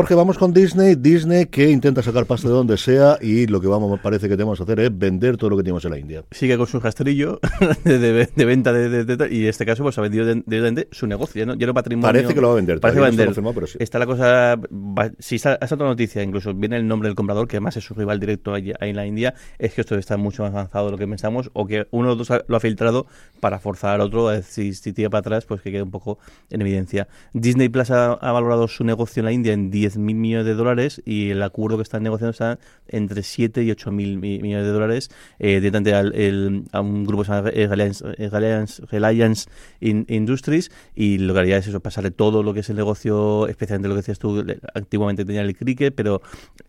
[0.00, 3.66] Jorge, vamos con Disney, Disney que intenta sacar pasta de donde sea y lo que
[3.66, 6.24] vamos parece que tenemos que hacer es vender todo lo que tenemos en la India.
[6.30, 7.38] Sigue con su rastrillo
[7.84, 11.40] de, de- de venta de, y en este caso pues ha vendido directamente su negocio,
[11.40, 12.08] ya no, ya no patrimonio.
[12.14, 13.34] Parece que lo va a vender, Parece que va a vender.
[13.54, 13.76] pero sí.
[13.78, 17.56] Está la cosa, va- si está, otra noticia, incluso viene el nombre del comprador, que
[17.56, 20.42] además es su rival directo ahí, ahí en la India, es que esto está mucho
[20.44, 23.06] más avanzado de lo que pensamos, o que uno de los dos lo ha filtrado
[23.40, 26.18] para forzar al otro, a decir, si tira para atrás, pues que quede un poco
[26.48, 27.06] en evidencia.
[27.34, 31.02] Disney Plus ha, ha valorado su negocio en la India en 10.000 millones de dólares
[31.04, 35.10] y el acuerdo que están negociando está entre 7 y 8.000 mi- millones de dólares
[35.38, 39.48] eh, directamente al- el- a un grupo que se llama eh, Reliance, Reliance, Reliance
[39.80, 43.46] In- Industries y lo que haría es eso, pasarle todo lo que es el negocio,
[43.48, 46.20] especialmente lo que decías tú, antiguamente tenía el cricket, pero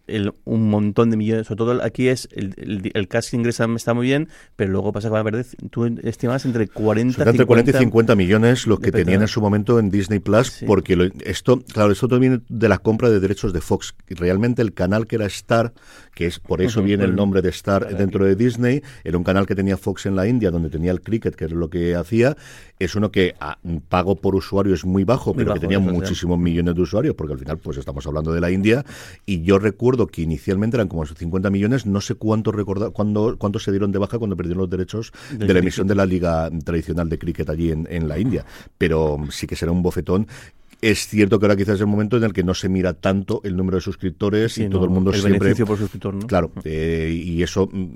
[0.07, 3.75] el- un montón de millones, sobre todo aquí es el, el, el cash que ingresan
[3.75, 7.27] está muy bien, pero luego pasa que van a perder, tú estimas entre 40 Son
[7.27, 10.65] entre 40 y 50 millones los que tenían en su momento en Disney Plus, Sí.
[10.65, 13.93] porque lo- esto, claro, esto viene de la compra de derechos de Fox.
[14.07, 15.73] Realmente el canal que era Star,
[16.13, 19.45] que es por eso viene el nombre de Star dentro de Disney, era un canal
[19.45, 22.35] que tenía Fox en la India, donde tenía el cricket, que es lo que hacía.
[22.79, 25.79] Es uno que a pago por usuario es muy bajo, Muy pero bajo, que tenía
[25.79, 28.83] muchísimos millones de usuarios, porque al final pues estamos hablando de la India.
[29.25, 33.63] Y yo recuerdo que inicialmente eran como 50 millones, no sé cuántos recorda, cuándo, cuántos
[33.63, 36.49] se dieron de baja cuando perdieron los derechos Del de la emisión de la liga
[36.63, 38.45] tradicional de cricket allí en, en la India.
[38.77, 40.27] Pero sí que será un bofetón.
[40.81, 43.41] Es cierto que ahora quizás es el momento en el que no se mira tanto
[43.43, 45.39] el número de suscriptores Sí, y todo el mundo el siempre...
[45.39, 46.25] beneficio por suscriptor, ¿no?
[46.25, 47.93] Claro, eh, y eso mm,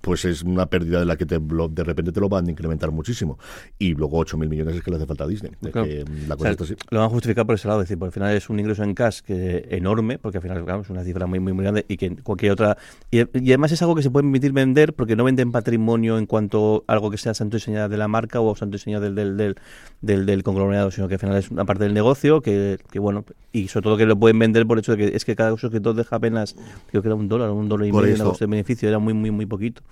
[0.00, 2.50] pues es una pérdida de la que te, lo- de repente te lo van a
[2.50, 3.38] incrementar muchísimo.
[3.78, 5.50] Y luego 8.000 millones es que le hace falta a Disney.
[5.62, 5.88] Es Claro.
[5.88, 6.74] que, mm, la O cosa sea, está así.
[6.90, 8.84] Lo van a justificar por ese lado, es decir, por al final es un ingreso
[8.84, 11.84] en cash que enorme, porque al final claro, es una cifra muy, muy, muy grande
[11.88, 12.76] y que cualquier otra.
[13.10, 16.26] Y, y además es algo que se puede permitir vender porque no venden patrimonio en
[16.26, 19.02] cuanto a algo que sea santo y señal de la marca o santo y señal
[19.02, 19.56] del, del, del,
[20.02, 23.24] del, del conglomerado, sino que al final es una parte del negocio que, que, bueno,
[23.52, 25.56] y sobre todo que lo pueden vender por el hecho de que es que cada
[25.56, 26.54] suscriptor deja apenas,
[26.90, 29.30] creo que era un dólar, un dólar y Por medio de beneficio, era muy, muy,
[29.30, 29.82] muy poquito.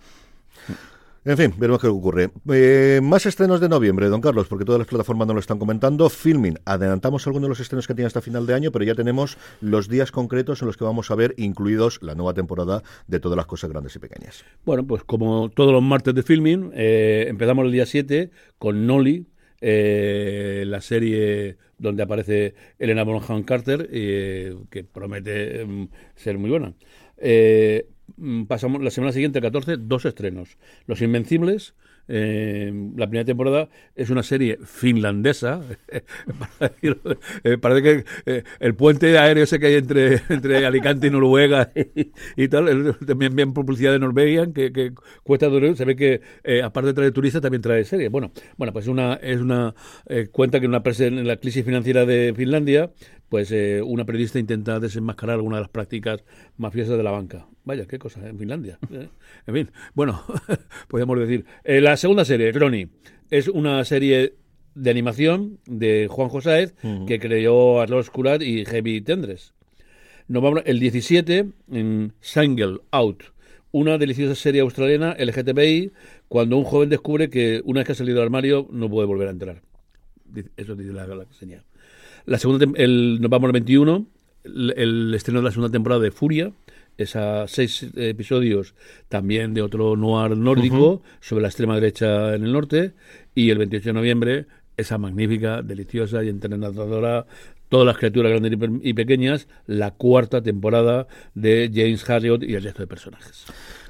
[1.26, 2.30] En fin, veremos qué ocurre.
[2.52, 6.08] Eh, más estrenos de noviembre, don Carlos, porque todas las plataformas no lo están comentando.
[6.08, 9.36] Filming, adelantamos algunos de los estrenos que tiene hasta final de año, pero ya tenemos
[9.60, 13.36] los días concretos en los que vamos a ver incluidos la nueva temporada de todas
[13.36, 14.44] las cosas grandes y pequeñas.
[14.64, 19.26] Bueno, pues como todos los martes de filming, eh, empezamos el día 7 con Nolly,
[19.60, 26.74] eh, la serie donde aparece Elena Bonham Carter, que promete em, ser muy buena.
[27.18, 30.58] Eh, mm, pasamos la semana siguiente, el 14, dos estrenos.
[30.86, 31.74] Los Invencibles.
[32.08, 35.62] Eh, la primera temporada es una serie finlandesa.
[37.44, 41.72] eh, parece que eh, el puente aéreo ese que hay entre, entre Alicante y Noruega
[42.36, 44.92] y, tal, también bien publicidad de Norwegian, que,
[45.22, 45.74] cuesta dinero.
[45.74, 48.10] Se ve que eh, aparte de traer turistas también trae series.
[48.10, 49.74] Bueno, bueno, pues una, es una
[50.32, 52.90] cuenta que una en la crisis financiera de Finlandia,
[53.28, 53.52] pues
[53.84, 56.24] una periodista intenta desenmascarar alguna de las prácticas
[56.56, 57.46] mafiosas de la banca.
[57.66, 58.28] Vaya, qué cosa, ¿eh?
[58.28, 58.78] en Finlandia.
[58.92, 59.08] ¿eh?
[59.46, 60.22] En fin, bueno,
[60.88, 61.44] podríamos decir.
[61.64, 62.86] Eh, la segunda serie, Crony,
[63.28, 64.34] es una serie
[64.76, 66.74] de animación de Juan Josáez,
[67.08, 69.52] que creó Arlos Curat y Heavy Tendres.
[70.28, 73.24] Nos vamos el 17 en Single Out,
[73.72, 75.90] una deliciosa serie australiana, LGTBI,
[76.28, 79.26] cuando un joven descubre que una vez que ha salido del armario no puede volver
[79.26, 79.62] a entrar.
[80.56, 81.64] Eso dice la, la señal.
[82.26, 84.06] La segunda, el, nos vamos al 21,
[84.44, 86.52] el, el estreno de la segunda temporada de Furia,
[86.98, 88.74] esas seis episodios
[89.08, 92.92] también de otro noir nórdico sobre la extrema derecha en el norte,
[93.34, 97.26] y el 28 de noviembre, esa magnífica, deliciosa y entrenadora,
[97.68, 102.54] todas las criaturas grandes y pe- y pequeñas, la cuarta temporada de James Harriot y
[102.54, 103.44] el resto de personajes.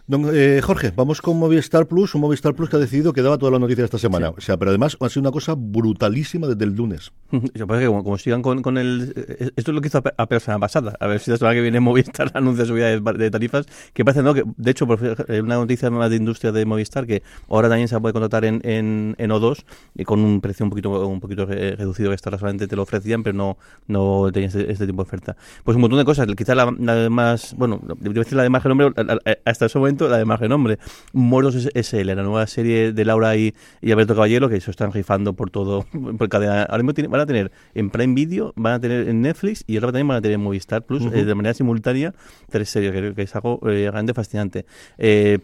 [0.08, 3.38] Don, eh, Jorge, vamos con Movistar Plus, un Movistar Plus que ha decidido que daba
[3.38, 4.30] todas las noticias esta semana.
[4.30, 7.10] O sea, pero además ha sido una cosa brutalísima desde el lunes.
[7.32, 9.12] Lo que pasa es que como, como sigan con, con el...
[9.16, 10.94] eh, Esto es lo que hizo a la semana pasada.
[11.00, 13.66] A ver si la semana que viene Movistar anuncia subida de, de tarifas.
[13.92, 14.32] Que parece, ¿no?
[14.32, 17.88] Que, de hecho, por eh, una noticia más de industria de Movistar que ahora también
[17.88, 19.64] se puede contratar en, en, en O2
[19.96, 22.82] y con un precio un poquito un poquito eh, reducido que hasta solamente te lo
[22.82, 25.36] ofrecían, pero no, no tenías este, este tipo de oferta.
[25.64, 26.28] Pues un montón de cosas.
[26.36, 27.56] Quizá la, la de más...
[27.58, 30.38] Bueno, debo decir la de más renombre, la- la- hasta ese momento la de más
[30.40, 30.78] renombre.
[31.12, 35.32] Muertos SL, la nueva serie de Laura y, y Alberto Caballero que se están rifando
[35.34, 35.86] por todo,
[36.18, 36.62] por cadena.
[36.64, 39.76] Ahora mismo tiene- van a tener en Prime Video, van a tener en Netflix y
[39.76, 42.14] ahora también van a tener en Movistar Plus eh, de manera simultánea
[42.50, 44.66] tres series, que, que es algo eh, realmente fascinante.
[44.98, 45.38] Eh,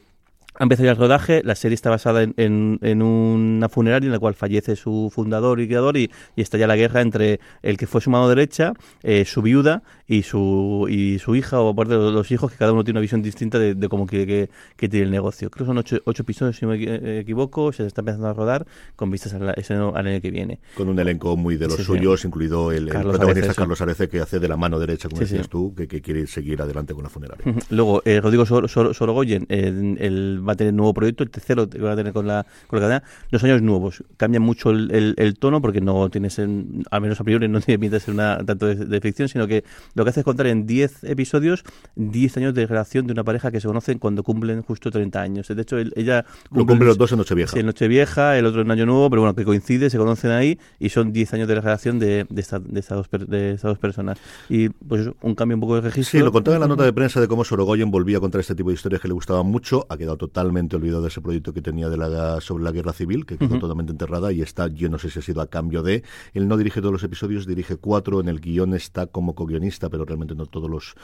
[0.54, 4.12] ha empezado ya el rodaje, la serie está basada en, en, en una funeraria en
[4.12, 7.78] la cual fallece su fundador y creador y, y está ya la guerra entre el
[7.78, 11.94] que fue su mano derecha, eh, su viuda y su y su hija o aparte
[11.96, 14.50] de los hijos que cada uno tiene una visión distinta de, de cómo quiere que,
[14.76, 15.48] que tiene el negocio.
[15.50, 18.34] Creo que son ocho, ocho episodios si no me eh, equivoco, se está empezando a
[18.34, 20.60] rodar con vistas al, al año que viene.
[20.76, 21.86] Con un elenco muy de los Sí, sí.
[21.86, 23.54] suyos, incluido el, el protagonista Arece, sí.
[23.56, 25.50] Carlos Arece, que hace de la mano derecha, como Sí, decías sí.
[25.50, 27.44] tú, que, que quiere seguir adelante con la funeraria.
[27.70, 31.30] Luego, eh, Rodrigo Sor- Sor- Sorogoyen eh, él va a tener un nuevo proyecto, el
[31.30, 33.04] tercero que va a tener con la, con la cadena.
[33.30, 34.04] Los años nuevos.
[34.18, 37.60] Cambia mucho el, el- el tono porque no tienes, en- al menos a priori, no
[37.60, 40.24] tiene pinta de ser una, tanto de, de ficción, sino que lo que hace es
[40.24, 41.64] contar en 10 episodios
[41.96, 45.48] 10 años de relación de una pareja que se conocen cuando cumplen justo 30 años.
[45.48, 47.52] De hecho, él- ella Lo cumplen los dos en Nochevieja.
[47.52, 50.58] Sí, en Nochevieja, el otro en Año Nuevo, pero bueno, que coincide, se conocen ahí
[50.78, 53.78] y son 10 años de relación de, de, esta- de estas, dos, de estas dos
[53.78, 54.18] personas.
[54.48, 56.18] Y pues un cambio un poco de registro.
[56.18, 58.54] Sí, lo contaba en la nota de prensa de cómo Sorogoyen volvía a contar este
[58.54, 59.86] tipo de historias que le gustaban mucho.
[59.88, 63.26] Ha quedado totalmente olvidado de ese proyecto que tenía de la, sobre la guerra civil,
[63.26, 66.02] que quedó totalmente enterrada y está, yo no sé si ha sido a cambio de.
[66.34, 68.20] Él no dirige todos los episodios, dirige cuatro.
[68.20, 70.94] En el guion está como co-guionista, pero realmente no todos los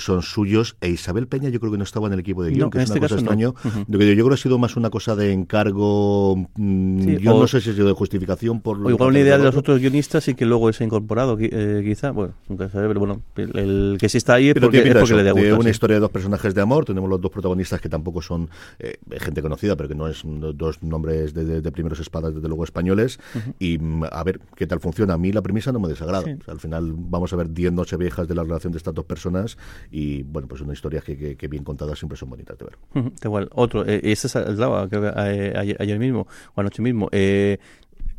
[0.00, 0.76] son suyos.
[0.80, 2.78] E Isabel Peña, yo creo que no estaba en el equipo de guion, No, que
[2.78, 3.30] es este una cosa caso no.
[3.32, 3.48] extraño.
[3.50, 3.78] Ujú.
[3.92, 6.36] Yo creo- que ha sido más una cosa de encargo.
[6.56, 8.78] mm, Sí, yo o- no sé si ha sido de justificación por.
[8.84, 9.60] O igual una idea de los otro.
[9.60, 12.10] otros guionistas y que luego se ha incorporado, eh, quizá.
[12.10, 14.78] Bueno, nunca se sabe, pero bueno, el, el que sí está ahí es Pero porque,
[14.78, 15.54] es porque eso, le da gusto.
[15.54, 15.70] una sí.
[15.70, 16.84] historia de dos personajes de amor.
[16.84, 18.48] Tenemos los dos protagonistas que tampoco son
[18.78, 22.48] eh, gente conocida, pero que no es dos nombres de, de- de primeros espadas, desde
[22.48, 23.18] luego españoles.
[23.58, 25.14] Y mm, a ver qué tal funciona.
[25.14, 26.24] A mí la premisa no me desagrada.
[26.24, 26.32] Sí.
[26.40, 28.94] O sea, al final vamos a ver 10 noches viejas de la relación de estas
[28.94, 29.56] dos personas.
[29.90, 33.12] Y bueno, pues una historia que, bien contadas siempre son bonitas de ver.
[33.24, 33.48] Igual.
[33.54, 37.08] Otro, eh, este es hablaba, creo que eh, ayer, ayer mismo, o anoche mismo.
[37.12, 37.58] Eh,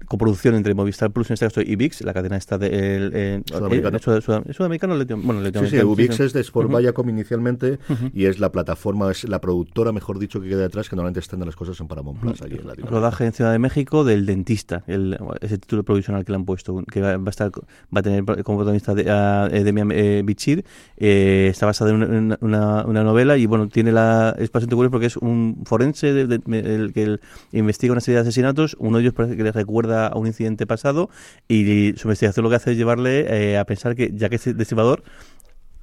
[0.08, 3.42] coproducción entre Movistar Plus en este caso y VIX, la cadena esta de el, eh,
[3.46, 3.98] Sudamericano.
[3.98, 6.78] eh, sud- sud- sudamericano, bueno, Sí, sí, latinoamericano, Ubix es de Sport Ujú.
[6.80, 7.80] Viacom inicialmente
[8.14, 11.40] y es la plataforma, es la productora, mejor dicho, que queda detrás, que normalmente están
[11.42, 12.90] las cosas en Paramount Plus allí en Latinoamérica.
[12.90, 16.84] Rodaje en Ciudad de México del dentista, el, ese título provisional que le han puesto,
[16.92, 20.22] que va, va a estar va a tener como protagonista de, a eh, Demian eh,
[20.26, 20.64] Bichir,
[20.98, 24.92] eh, está basada en una, una- una novela y bueno, tiene la es bastante curioso
[24.92, 27.20] porque es un forense de- de- el que
[27.52, 30.66] investiga una serie de asesinatos, uno de ellos parece que le recuerda a un incidente
[30.68, 31.10] pasado
[31.48, 34.58] y su investigación lo que hace es llevarle eh, a pensar que ya que es
[34.58, 35.04] destripador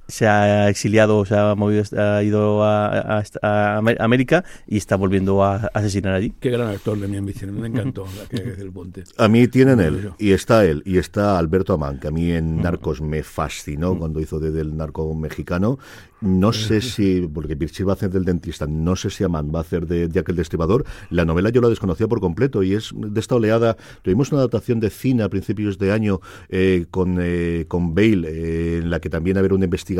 [0.07, 5.43] se ha exiliado, se ha movido, ha ido a, a- a América y está volviendo
[5.43, 6.33] a asesinar allí.
[6.39, 9.03] Qué gran actor de mi ambición, me encantó que del puente.
[9.17, 12.61] A mí tienen él, y está él, y está Alberto Amán, que a mí en
[12.61, 15.77] Narcos me fascinó cuando hizo de, del narco mexicano.
[16.19, 19.59] No sé si, porque Birchir va a hacer del dentista, no sé si Amán va
[19.59, 20.83] a hacer de Jack el Destripador.
[21.11, 23.77] La novela yo la desconocía por completo y es de esta oleada.
[24.01, 28.77] Tuvimos una adaptación de cine a principios de año eh, con, eh, con Bale, eh,
[28.79, 29.96] en la que también había una investigación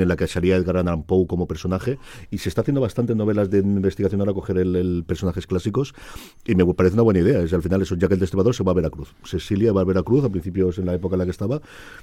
[0.00, 1.98] en la que salía Edgar Allan Poe como personaje,
[2.30, 5.94] y se está haciendo bastante novelas de investigación ahora coger el, el personajes clásicos,
[6.46, 7.40] y me parece una buena idea.
[7.40, 9.14] Es, al final, eso, Jack el Destripador se va a Veracruz.
[9.24, 11.60] Cecilia va a Veracruz, a principios en la época en la que estaba.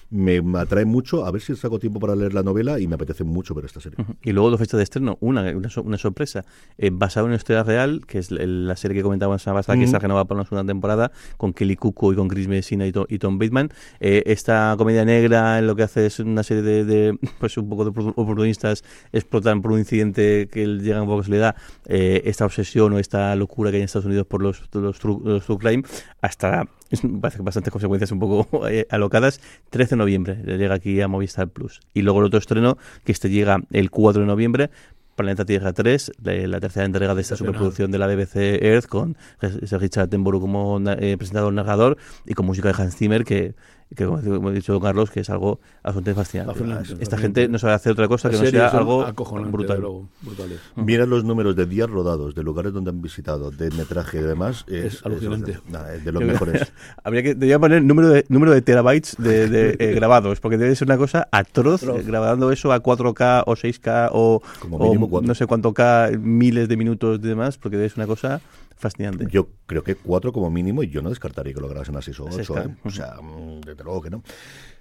[0.09, 3.23] Me atrae mucho, a ver si saco tiempo para leer la novela, y me apetece
[3.23, 3.97] mucho ver esta serie.
[4.23, 6.45] Y luego dos fechas de estreno, una, una, so- una sorpresa,
[6.77, 9.77] eh, basado en una historia real, que es el- la serie que comentábamos la pasada,
[9.77, 12.91] que está renovada para una segunda temporada, con Kelly Cuco y con Chris Messina y,
[12.91, 13.69] To- y Tom Bateman.
[13.99, 17.85] Eh, esta comedia negra lo que hace es una serie de, de, pues un poco
[17.85, 21.55] de oportun- oportunistas explotan por un incidente que llega un poco le da
[21.87, 25.19] eh, esta obsesión o esta locura que hay en Estados Unidos por los, los, true,
[25.23, 25.83] los true crime
[26.21, 26.65] hasta
[27.03, 29.41] bastantes consecuencias un poco eh, alocadas.
[29.69, 31.79] 13 de noviembre llega aquí a Movistar Plus.
[31.93, 34.69] Y luego el otro estreno que este llega el 4 de noviembre
[35.15, 39.17] Planeta Tierra 3, la, la tercera entrega de esta superproducción de la BBC Earth, con
[39.41, 41.97] Richard Attenborough como eh, presentador narrador
[42.27, 43.55] y con música de Hans Zimmer, que
[43.95, 46.53] que como, como ha dicho Carlos, que es algo absolutamente fascinante.
[46.53, 47.21] Fascinante, Esta fascinante.
[47.21, 49.05] gente no sabe hacer otra cosa que no sea algo
[49.49, 49.79] brutal.
[49.79, 50.59] luego, brutales.
[50.75, 54.65] Miran los números de días rodados, de lugares donde han visitado, de metraje y demás.
[54.67, 55.59] Es alucinante.
[55.69, 56.71] nada, es de los mejores.
[57.03, 60.75] Habría que debería poner número de, número de terabytes de, de, eh, grabados, porque debe
[60.75, 62.05] ser una cosa atroz, Atroz.
[62.05, 66.67] grabando eso a 4K o 6K o, Como o mínimo no sé cuánto K, miles
[66.67, 68.41] de minutos y demás, porque debe ser una cosa
[68.77, 69.27] fascinante.
[69.29, 72.19] Yo creo que cuatro como mínimo y yo no descartaría que lo grabasen a seis
[72.19, 72.57] o Sí, ocho.
[72.59, 72.75] ¿eh?
[72.83, 74.23] O sea, mm, desde luego que no.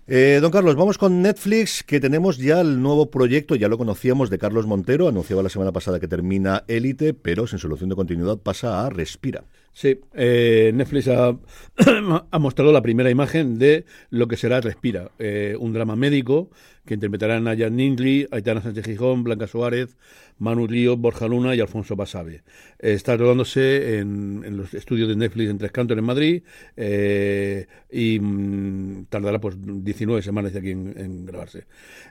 [0.08, 4.30] Eh, don Carlos, vamos con Netflix, que tenemos ya el nuevo proyecto, ya lo conocíamos,
[4.30, 8.38] de Carlos Montero, anunciaba la semana pasada que termina Élite, pero sin solución de continuidad
[8.38, 9.42] pasa a Respira.
[9.72, 11.36] Sí, eh, Netflix ha,
[12.30, 16.50] ha mostrado la primera imagen de lo que será Respira, eh, un drama médico
[16.86, 19.96] que interpretarán Naya Nindli, Aitana Sánchez Gijón, Blanca Suárez,
[20.38, 22.42] Manu Ríos, Borja Luna y Alfonso Basabe.
[22.78, 26.42] Eh, está rodándose en, los estudios de Netflix en Tres Cantos en Madrid
[26.76, 31.64] eh, y mm, tardará pues 19 semanas de aquí en, grabarse.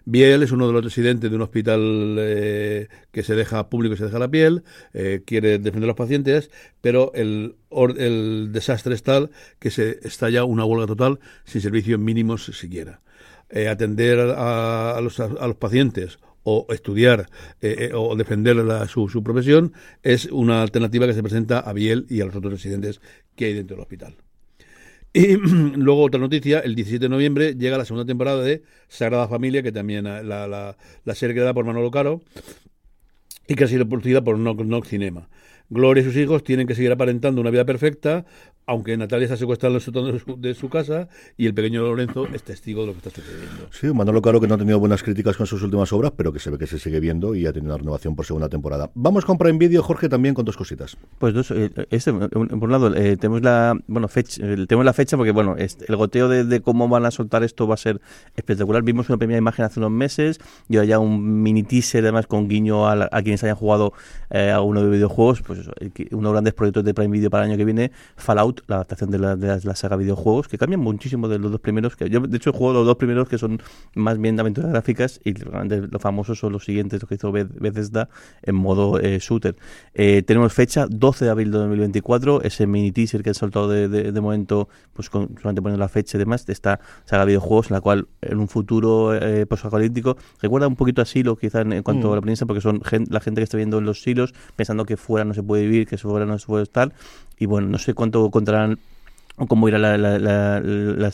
[0.05, 3.97] Biel es uno de los residentes de un hospital eh, que se deja público y
[3.97, 7.55] se deja la piel, eh, quiere defender a los pacientes, pero el,
[7.97, 13.01] el desastre es tal que se estalla una huelga total sin servicios mínimos siquiera.
[13.49, 17.29] Eh, atender a, a los, a los pacientes o estudiar
[17.61, 21.71] eh, eh, o defender la- su, su profesión es una alternativa que se presenta a
[21.73, 23.01] Biel y a los otros residentes
[23.35, 24.15] que hay dentro del hospital.
[25.13, 25.37] Y
[25.77, 29.71] luego otra noticia, el 17 de noviembre llega la segunda temporada de Sagrada Familia, que
[29.71, 32.21] también la, la, la serie creada por Manolo Caro
[33.47, 35.29] y que ha sido producida por Nox Nox Cinema.
[35.69, 38.25] Gloria y sus hijos tienen que seguir aparentando una vida perfecta,
[38.67, 41.81] aunque Natalia está secuestrada en el sótano de su, de su casa y el pequeño
[41.83, 43.67] Lorenzo es testigo de lo que está sucediendo.
[43.71, 46.39] Sí, Manolo Caro que no ha tenido buenas críticas con sus últimas obras, pero que
[46.39, 48.91] se ve que se sigue viendo y ha tenido una renovación por segunda temporada.
[48.95, 50.97] Vamos con Prime Video, Jorge, también con dos cositas.
[51.19, 54.85] Pues dos, eh, este, un- por un lado, eh, tenemos la bueno fecha, eh, tenemos
[54.85, 57.75] la fecha porque bueno, este, el goteo de, de cómo van a soltar esto va
[57.75, 58.01] a ser
[58.35, 58.81] espectacular.
[58.83, 62.47] Vimos una primera imagen hace unos meses y ahora ya un mini teaser además con
[62.47, 63.93] guiño a, la- a quienes hayan jugado
[64.31, 67.29] eh, a uno de videojuegos, pues eso, uno de los grandes proyectos de Prime Video
[67.29, 70.57] para el año que viene, Fallout, la adaptación de la, de la, saga videojuegos, que
[70.57, 73.27] cambian muchísimo de los dos primeros, que yo de hecho he jugado los dos primeros
[73.27, 73.61] que son
[73.95, 77.31] más bien de aventuras gráficas y realmente los famosos son los siguientes, los que hizo
[77.31, 78.09] Beth- Bethesda
[78.43, 79.55] en modo eh, shooter.
[79.93, 83.87] Eh, tenemos fecha 12 de abril de 2024, ese mini teaser que han soltado de,
[83.89, 87.27] de, de momento, pues con, solamente poniendo la fecha y demás, de esta saga de
[87.31, 91.61] videojuegos, en la cual en un futuro eh, posapocalíptico recuerda un poquito a Silo, quizá
[91.61, 92.11] en, en cuanto Mm.
[92.11, 94.85] a la premisa, porque son gen- la gente que está viendo en los silos, pensando
[94.85, 96.93] que fuera no se puede vivir, que fuera no se puede estar,
[97.39, 98.79] y bueno, no sé cuánto contarán
[99.37, 101.11] o cómo irá la, la, la,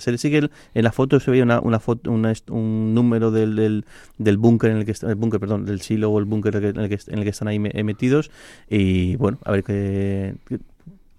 [0.00, 0.18] serie.
[0.18, 3.56] Sí que el- en la foto se veía una, una foto, una un número del,
[3.56, 3.84] del,
[4.16, 6.64] del búnker en el que está, el búnker, perdón, del silo o el búnker en
[6.64, 8.30] en el que- están ahí me- eh, metidos.
[8.68, 10.34] Y bueno, a ver qué.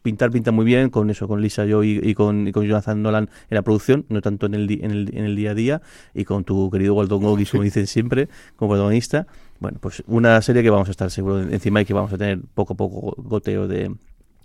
[0.01, 3.01] Pintar pinta muy bien con eso, con Lisa Joy y, y con, y con Jonathan
[3.01, 5.81] Nolan en la producción, no tanto en el, en el, en el día a día,
[6.15, 9.27] y con tu querido Walton Goggins, como dicen siempre, como protagonista.
[9.59, 12.39] Bueno, pues una serie que vamos a estar seguro encima y que vamos a tener
[12.53, 13.91] poco a poco goteo de,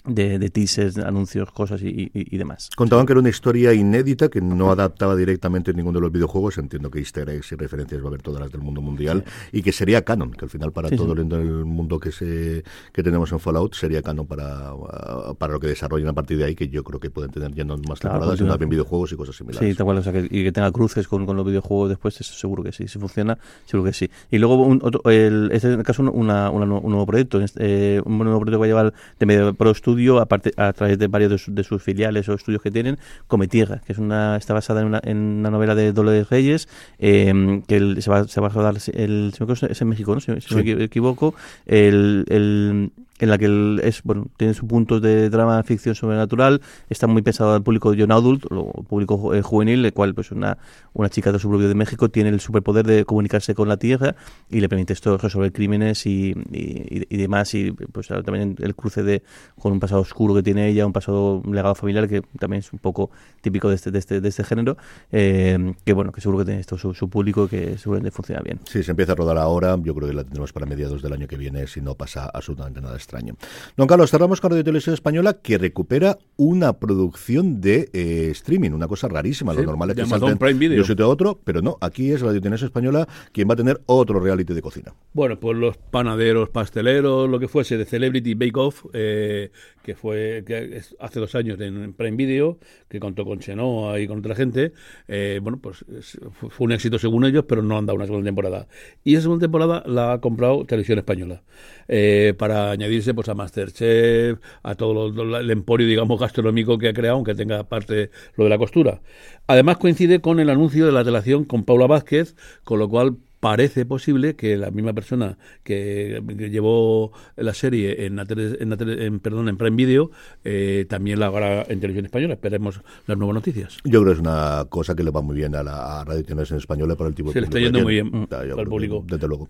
[0.06, 2.68] de, de teasers, anuncios, cosas y, y- y demás.
[2.76, 6.58] Contaban que era una historia inédita que no adaptaba directamente ninguno de los videojuegos.
[6.58, 9.62] Entiendo que easter eggs y referencias va a haber todas las del mundo mundial y
[9.62, 11.20] que sería canon, que al final para Sí, todo sí.
[11.22, 12.62] el, mundo que se
[12.92, 16.44] que tenemos en Fallout sería canon para, uh, para lo que desarrollen a partir de
[16.44, 18.52] ahí, que yo creo que pueden tener ya no más Claro, temporadas, sino continúa.
[18.54, 19.70] también videojuegos y cosas similares.
[19.70, 22.20] Sí, tal cual, o sea, que, y que tenga cruces con, con los videojuegos después,
[22.20, 24.10] eso seguro que sí, si funciona, seguro que sí.
[24.30, 27.96] Y luego, un, otro, el, este es el caso una, una un nuevo proyecto, este,
[27.96, 30.98] eh, un nuevo proyecto que va a llevar de Medio Pro Studio, aparte, a través
[30.98, 33.98] de varios de, su- de sus filiales o estudios que tienen, Come Tierra, que es
[33.98, 38.10] una, está basada en una, en una novela de Dolores Reyes, eh, que el- se,
[38.10, 39.32] va, se va a rodar, el,
[39.70, 40.20] es en México, ¿no?
[40.20, 40.74] si, si no Sí.
[40.74, 41.34] me equivoco,
[41.66, 42.92] el, el,
[43.24, 47.54] en la que es bueno tiene su punto de drama ficción sobrenatural está muy pensado
[47.54, 50.58] al público young adult o público eh, juvenil el cual pues una
[50.92, 54.14] una chica de suburbio de México tiene el superpoder de comunicarse con la tierra
[54.50, 59.02] y le permite esto resolver crímenes y, y, y demás y pues también el cruce
[59.02, 59.22] de
[59.58, 62.72] con un pasado oscuro que tiene ella un pasado un legado familiar que también es
[62.72, 63.10] un poco
[63.40, 64.76] típico de este de este, de este género
[65.10, 68.60] eh, que bueno que seguro que tiene esto su, su público que seguramente funciona bien
[68.74, 69.76] Sí, se empieza a rodar ahora.
[69.80, 72.80] Yo creo que la tendremos para mediados del año que viene, si no pasa absolutamente
[72.80, 73.13] nada extraño.
[73.14, 73.36] Extraño.
[73.76, 78.88] Don Carlos, cerramos con Radio Televisión Española que recupera una producción de eh, streaming, una
[78.88, 79.52] cosa rarísima.
[79.52, 80.76] Sí, lo normal es que salten Prime Video.
[80.76, 83.56] de un sitio a otro, pero no, aquí es Radio Televisión Española quien va a
[83.56, 84.94] tener otro reality de cocina.
[85.12, 89.50] Bueno, pues los panaderos, pasteleros, lo que fuese de Celebrity Bake Off, eh,
[89.84, 94.18] que fue que hace dos años en Prime Video, que contó con Chenoa y con
[94.18, 94.72] otra gente.
[95.06, 98.26] eh, bueno, pues es- fue un éxito según ellos, pero no han dado una segunda
[98.26, 98.66] temporada.
[99.04, 101.42] Y esa segunda temporada la ha comprado Televisión Española
[101.88, 106.92] eh, para añadirse pues a Masterchef, a todo lo- el emporio, digamos, gastronómico que ha
[106.94, 109.02] creado, aunque tenga parte lo de la costura.
[109.46, 113.84] Además coincide con el anuncio de la relación con Paula Vázquez, con lo cual parece
[113.84, 118.76] posible que la misma persona que, que llevó la serie en, la tele- en, la
[118.78, 120.10] tele- en- perdón, en Prime Video
[120.44, 122.32] eh, también la habrá en televisión española.
[122.34, 123.76] Esperemos las nuevas noticias.
[123.84, 126.24] Yo creo que es una cosa que le va muy bien a la a Radio
[126.24, 128.64] Televisión Española para el tipo de Se le está yendo muy bien, yo al creo
[128.64, 129.04] público.
[129.06, 129.48] Desde luego.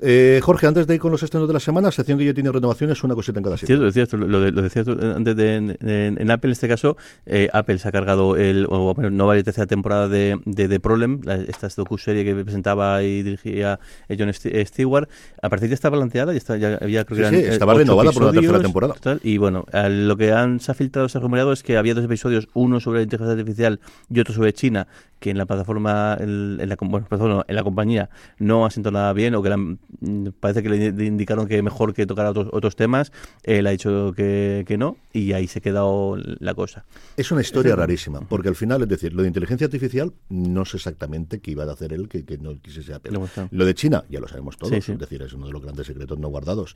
[0.00, 2.50] Eh, Jorge, antes de ir con los estrenos de la semana, sección que ya tiene
[2.50, 3.92] renovaciones, una cosita en cada sitio.
[3.92, 6.96] Cierto, lo, de- lo decías tú antes de, en, en- en Apple, en este caso,
[7.26, 10.80] eh, Apple se ha cargado el, o bueno, no vale tercera temporada de, de The
[10.80, 13.78] Problem, la- esta docu-serie que presentaba y dirigía
[14.08, 15.08] eh, John St- Stewart.
[15.42, 17.52] A partir de esta balanceada, ya, está, ya había creo Sí, que sí, eran, eh,
[17.54, 18.94] estaba renovada por una tercera temporada.
[19.22, 22.04] y bueno, lo que han, se ha filtrado, se ha rumoreado es que había dos
[22.04, 23.80] episodios, uno sobre la inteligencia artificial
[24.10, 24.86] y otro sobre China,
[25.20, 28.92] que en la plataforma, en, en la, bueno, perdón, en la compañía no ha sentado
[28.92, 32.48] nada bien, o que han- mm, parece que le indicaron que mejor que tocar otros,
[32.52, 33.12] otros temas,
[33.42, 36.84] él ha dicho que, que no, y ahí se ha quedado la cosa.
[37.16, 40.76] Es una historia rarísima, porque al final, es decir, lo de inteligencia artificial no sé
[40.76, 43.10] exactamente qué iba a hacer él que, que no quisiese Apple.
[43.50, 44.92] Lo de China, ya lo sabemos todos, Sí, sí.
[44.92, 46.74] es decir, es uno de los grandes secretos no guardados,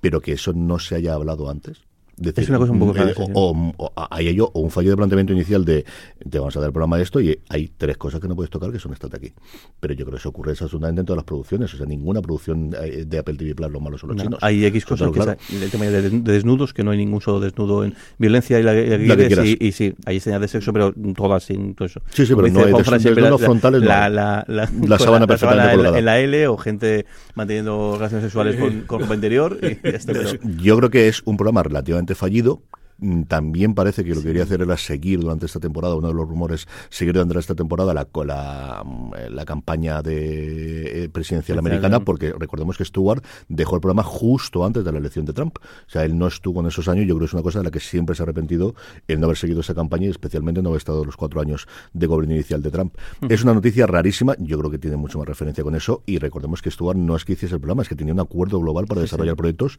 [0.00, 1.82] pero que eso no se haya hablado antes.
[2.16, 4.70] Decir, Es una cosa un poco rara, eh, o, o- o hay ello, o un
[4.70, 5.84] fallo de planteamiento inicial de
[6.28, 8.50] te vamos a dar el programa de esto y hay tres cosas que no puedes
[8.50, 9.32] tocar que son estate aquí.
[9.80, 11.72] Pero yo creo que eso ocurre absolutamente en todas las producciones.
[11.74, 14.38] O sea, ninguna producción eh, de Apple TV Plus los malos son los No, chinos.
[14.42, 15.36] hay X cosas, que claro.
[15.50, 18.72] el tema de, de desnudos, que no hay ningún solo desnudo en violencia y la,
[18.74, 19.46] la La que quieres, quieras.
[19.46, 22.00] y, y sí, hay escenas de sexo, pero todas sin todo eso.
[22.10, 24.12] Sí, sí, pero no hay desnudos la- frontales, la, hay.
[24.12, 25.98] la, la, La con sábana perfectamente colgada.
[25.98, 29.58] en la L o gente manteniendo relaciones sexuales con, con ropa interior.
[29.62, 30.28] Y ya está, pero-
[30.62, 32.62] Yo creo que es un programa relativamente fallido.
[33.02, 36.14] Mm, También parece que lo que quería hacer era seguir durante esta temporada, uno de
[36.14, 42.00] los rumores, seguir durante esta temporada la, la, mm, la campaña de eh, presidencial americana,
[42.00, 45.56] porque recordemos que Stewart dejó el programa justo antes de la elección de Trump.
[45.58, 47.64] O sea, él no estuvo en esos años, yo creo que es una cosa de
[47.64, 48.74] la que siempre se ha arrepentido
[49.08, 52.06] el no haber seguido esa campaña y especialmente no haber estado los cuatro años de
[52.06, 52.94] gobierno inicial de Trump.
[53.28, 56.62] Es una noticia rarísima, yo creo que tiene mucho más referencia con eso y recordemos
[56.62, 59.00] que Stewart no es que hiciese el programa, es que tenía un acuerdo global para
[59.00, 59.78] desarrollar proyectos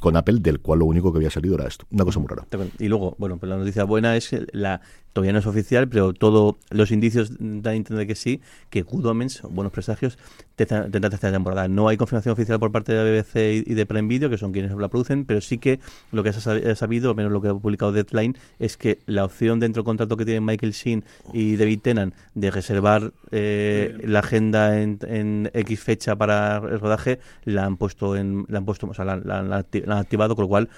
[0.00, 1.86] con Apple, del cual lo único que había salido era esto.
[1.90, 2.46] Una cosa muy rara.
[2.78, 4.80] Y luego, bueno, pues la noticia buena es que la
[5.12, 8.40] todavía no es oficial, pero todos los indicios dan a entender que sí,
[8.70, 10.16] que Good Omens, buenos presagios,
[10.54, 11.66] tendrá tercera temporada.
[11.66, 14.52] No hay confirmación oficial por parte de la BBC y de Prime Video, que son
[14.52, 15.80] quienes la producen, pero sí que
[16.12, 18.98] lo que se ha sab- sabido, al menos lo que ha publicado Deadline, es que
[19.06, 23.98] la opción dentro del contrato que tienen Michael Sheen y David Tennant de reservar eh,
[24.04, 28.64] la agenda en, en X fecha para el rodaje, la han puesto en, la han
[28.64, 30.68] puesto, o sea, la, la- la acti- la han activado, con lo cual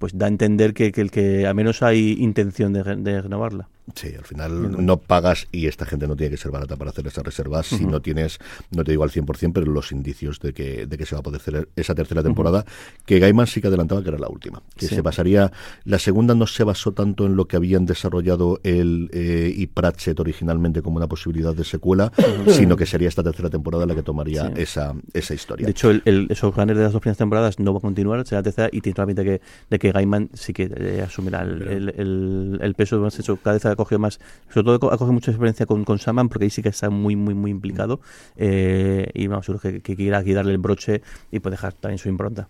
[0.00, 3.68] pues da a entender que, que que al menos hay intención de, de renovarla.
[3.94, 7.06] Sí, al final no pagas y esta gente no tiene que ser barata para hacer
[7.06, 8.38] esas reservas si no tienes,
[8.70, 11.22] no te digo al 100%, pero los indicios de que, de que se va a
[11.22, 12.64] poder hacer esa tercera temporada,
[13.06, 14.94] que Gaiman sí que adelantaba que era la última, que Sí.
[14.94, 15.52] se basaría,
[15.84, 20.18] la segunda no se basó tanto en lo que habían desarrollado él eh, y Pratchett
[20.20, 22.12] originalmente como una posibilidad de secuela,
[22.48, 24.52] sino que sería esta tercera temporada la que tomaría Sí.
[24.56, 25.66] esa, esa historia.
[25.66, 28.40] De hecho, el, el showrunner de las dos primeras temporadas no va a continuar, será
[28.40, 31.62] la tercera, y tiene la pinta que, de que Gaiman sí que eh, asumirá el,
[31.96, 32.98] el, el- peso.
[33.00, 34.20] Más hecho, cada ha cogido más,
[34.52, 37.16] sobre todo ha cogido mucha experiencia con, con Saman, porque ahí sí que está muy,
[37.16, 38.00] muy, muy implicado.
[38.36, 41.98] eh, y vamos, seguro que, que quiera aquí darle el broche y puede dejar también
[41.98, 42.48] su impronta.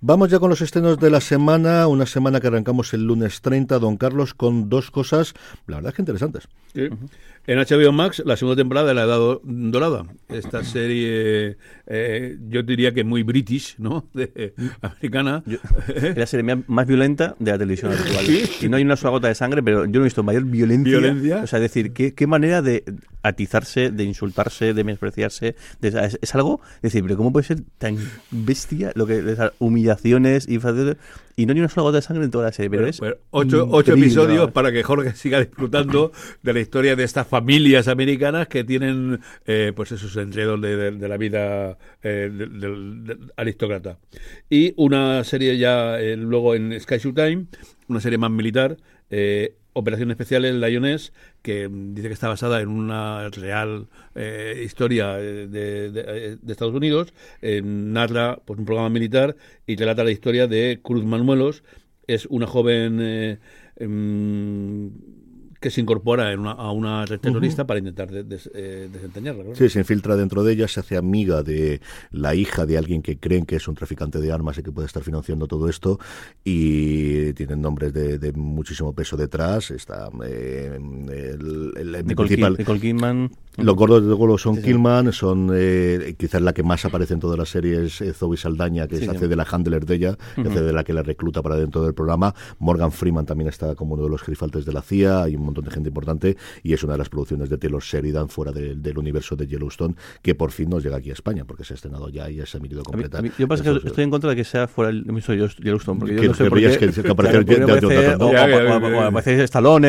[0.00, 3.78] Vamos ya con los estrenos de la semana, una semana que arrancamos el lunes 30,
[3.78, 5.34] don Carlos, con dos cosas,
[5.66, 6.48] la verdad es que interesantes.
[6.74, 6.88] Sí.
[7.46, 10.06] En HBO Max, la segunda temporada de La Edad Do- Dorada.
[10.30, 14.08] Esta serie, eh, yo diría que muy british, ¿no?
[14.14, 15.42] De, americana.
[15.44, 15.58] Yo-
[15.94, 18.24] es la serie más- violenta de la televisión actual.
[18.62, 20.98] Y no hay una sola gota de sangre, pero yo no he visto mayor violencia.
[20.98, 21.42] ¿Violencia?
[21.42, 22.82] O sea, es decir, ¿qué, qué manera de
[23.22, 25.54] atizarse, de insultarse, de menospreciarse.
[25.82, 27.98] de- es, es algo, es decir, pero ¿cómo puede ser tan
[28.30, 30.58] bestia lo que esas humillaciones y,
[31.36, 32.70] y no hay una sola gota de sangre en toda la serie?
[32.70, 36.12] Pero, Pero- es pero ocho, ocho episodios para que Jorge siga disfrutando
[36.42, 40.90] de la historia de estas familias americanas que tienen eh, pues esos enredos de, de-
[40.92, 42.30] de la vida eh,
[43.36, 43.98] aristócrata.
[44.50, 47.46] Y una serie ya eh, luego en Sky Showtime,
[47.88, 48.76] una serie más militar,
[49.10, 51.12] eh, Operación Especial en Lioness,
[51.42, 56.74] que dice que está basada en una real eh, historia eh, de, de- de Estados
[56.74, 57.12] Unidos,
[57.42, 61.64] eh, narra pues, un programa militar y relata la historia de Cruz Manuelos,
[62.06, 63.38] es una joven eh,
[63.76, 64.90] em,
[65.64, 69.44] que se incorpora en una- a una red terrorista para intentar de- eh, desentrañarla.
[69.44, 69.56] claro.
[69.56, 73.16] Sí, se infiltra dentro de ella, se hace amiga de la hija de alguien que
[73.18, 75.98] creen que es un traficante de armas y que puede estar financiando todo esto
[76.44, 79.70] y tienen nombres de, de muchísimo peso detrás.
[79.70, 82.56] Está eh, el, el- el Nicole, principal...
[82.58, 83.30] Nicole Kidman.
[83.56, 84.66] Los gordos de Golo son Sí, sí.
[84.68, 88.86] Killman, son eh, quizás la que más aparece en todas las series, eh, Zoe Saldaña,
[88.88, 89.16] que Sí, se sí.
[89.16, 91.82] hace de la handler de ella, que hace de la que la recluta para dentro
[91.84, 92.34] del programa.
[92.58, 95.64] Morgan Freeman también está como uno de los gerifaltes de la CIA, hay un montón
[95.64, 98.98] de gente importante y es una de las producciones de Taylor Sheridan fuera de- del
[98.98, 102.08] universo de Yellowstone que por fin nos llega aquí a España, porque se ha estrenado
[102.08, 103.18] ya y ya se ha emitido A mí- completa.
[103.18, 105.36] a mí- yo pasa que es- estoy en contra de que sea fuera el emisor
[105.36, 106.78] de Yellowstone, porque yo no sé por qué.
[106.78, 107.44] que- que aparece
[109.44, 109.88] Stallone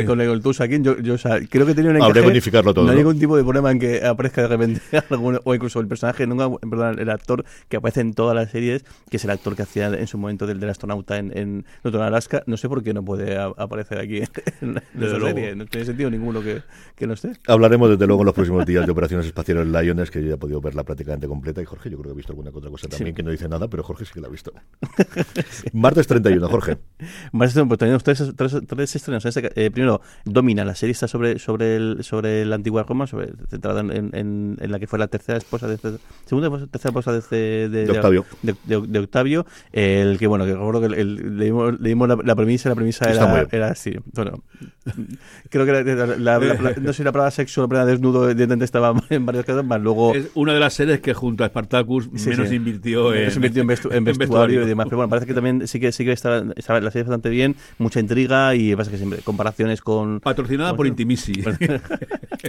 [0.00, 0.82] eh, con el Tulsa King.
[0.82, 2.86] Yo, yo, o sea, creo que tenía un Habría que unificarlo todo.
[3.04, 4.80] Ningún tipo de problema en que aparezca de repente
[5.10, 8.84] alguno, o incluso el personaje, nunca, perdón, el actor que aparece en todas las series,
[9.10, 12.02] que es el actor que hacía en su momento del, del astronauta en, en Newton,
[12.02, 12.42] Alaska.
[12.46, 14.22] No sé por qué no puede a- aparecer aquí
[14.60, 15.54] en, la- serie.
[15.54, 16.62] No tiene sentido ninguno que,
[16.94, 17.32] que no esté.
[17.46, 20.38] Hablaremos desde luego en los próximos días de Operaciones Espaciales Lions, que yo ya he
[20.38, 21.60] podido verla prácticamente completa.
[21.62, 23.14] Y Jorge, yo creo que he visto alguna otra cosa también Sí.
[23.14, 24.52] que no dice nada, pero Jorge sí que la ha visto.
[25.72, 26.78] Martes 31, Jorge.
[27.32, 29.24] Más estrenos, pues tenemos tres, tres, tres estrenos.
[29.24, 32.93] En este eh, primero, Domina, la serie está sobre, sobre, el, sobre la antigua Roma,
[33.06, 36.66] sobre, centrada en, en, en la que fue la tercera esposa de este- segunda esposa-
[36.68, 37.36] tercera esposa de, este-
[37.68, 38.24] de, De Octavio.
[38.42, 42.68] De, Octavio, el que bueno, que recuerdo que el- el- leímos, leímos la, la premisa,
[42.68, 43.94] la premisa Está era, era así.
[44.12, 44.42] Bueno,
[45.50, 47.68] creo que la- la- la- la- la- no sé si la palabra sexo o la
[47.68, 51.14] palabra desnudo evidentemente estaba en varios casos, más luego Es una de las series que
[51.14, 52.56] junto a Spartacus Sí, menos sí.
[52.56, 54.86] invirtió en, invirtió en, vestu- en vestuario y demás.
[54.86, 57.56] Pero bueno, parece que también sí que sí que está, está la serie bastante bien,
[57.78, 61.32] mucha intriga y pasa que siempre comparaciones con Patrocinada por Intimisi.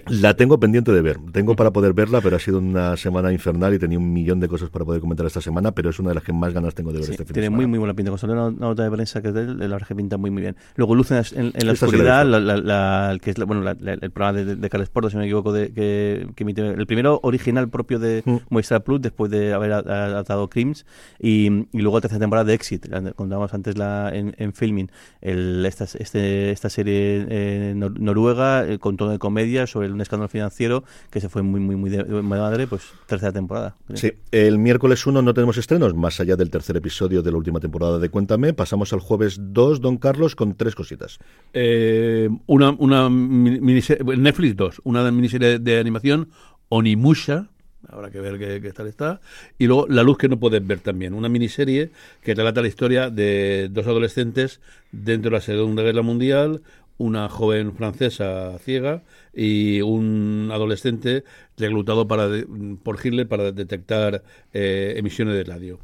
[0.08, 1.18] La tengo pendiente de ver.
[1.32, 4.48] Tengo para poder verla, pero ha sido una semana infernal y tenía un millón de
[4.48, 6.92] cosas para poder comentar esta semana, pero es una de las que más ganas tengo
[6.92, 8.12] de ver Sí, este fin tiene de muy muy buena pinta.
[8.12, 10.32] Con una, una nota de prensa que es de él, la verdad que pinta muy
[10.32, 10.56] muy bien.
[10.76, 12.25] Luego Luz en, la- en- en la Esta oscuridad.
[12.26, 15.10] La, la- la- que es la- bueno, la- la- el programa de, de Carles Porto,
[15.10, 18.38] si no me equivoco, de, que, que emite el primero original propio de Mm.
[18.50, 20.86] Movistar Plus, después de haber a- a- adaptado Crims,
[21.20, 24.90] y, y luego la tercera temporada de Exit, la- contábamos antes la, en, en filming,
[25.22, 30.02] el, esta, este, esta serie eh, nor- noruega eh, con tono de comedia sobre un
[30.02, 33.76] escándalo financiero que se fue muy muy muy de, de madre, pues tercera temporada.
[33.94, 37.60] Sí, el miércoles 1 no tenemos estrenos, más allá del tercer episodio de la última
[37.60, 38.54] temporada de Cuéntame.
[38.54, 41.20] Pasamos al jueves 2, Don Carlos, con tres cositas.
[41.54, 42.15] Eh,
[42.48, 46.30] una una mini- miniserie, Netflix 2, una miniserie de animación,
[46.70, 47.50] Onimusha,
[47.88, 49.22] habrá que ver qué tal está,
[49.60, 51.92] y luego La luz que no puedes ver también, una miniserie
[52.24, 54.60] que relata la historia de dos adolescentes
[54.92, 56.62] dentro de la Segunda Guerra Mundial,
[56.98, 59.04] una joven francesa ciega
[59.34, 61.24] y un adolescente
[61.58, 62.48] reclutado para de-
[62.82, 65.80] por Hitler para detectar eh, emisiones de radio.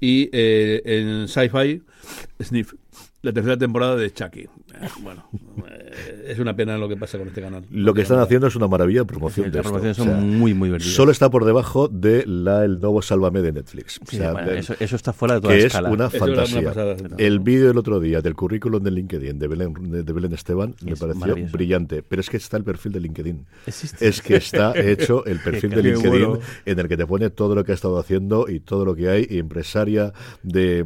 [0.00, 1.82] Y eh, en Sci-Fi,
[2.42, 2.74] Sniff,
[3.26, 4.40] la tercera temporada de Chucky.
[4.40, 4.48] Eh,
[5.02, 5.28] bueno,
[5.68, 7.64] eh, es una pena lo que pasa con este canal.
[7.70, 10.20] Lo que están haciendo es una maravilla de promoción de Las promociones O son sea,
[10.20, 10.94] muy muy divertidas.
[10.94, 13.98] Solo está por debajo de la El Nuevo Sálvame de Netflix.
[14.00, 15.90] O Sí, sea, bueno, de- eso, eso está fuera de toda que es escala.
[15.90, 16.62] una era una fantasía.
[16.68, 16.96] pasada.
[17.18, 19.74] el vídeo del otro día del currículum de LinkedIn de Belén,
[20.04, 22.02] de, Belén Esteban me Es pareció brillante.
[22.02, 23.46] Pero es que está el perfil de LinkedIn.
[23.66, 24.06] Existe.
[24.06, 26.38] Es que está hecho el perfil de LinkedIn bueno.
[26.64, 29.08] en el que te pone todo lo que ha estado haciendo y todo lo que
[29.08, 29.26] hay.
[29.28, 30.12] y empresaria
[30.42, 30.84] de.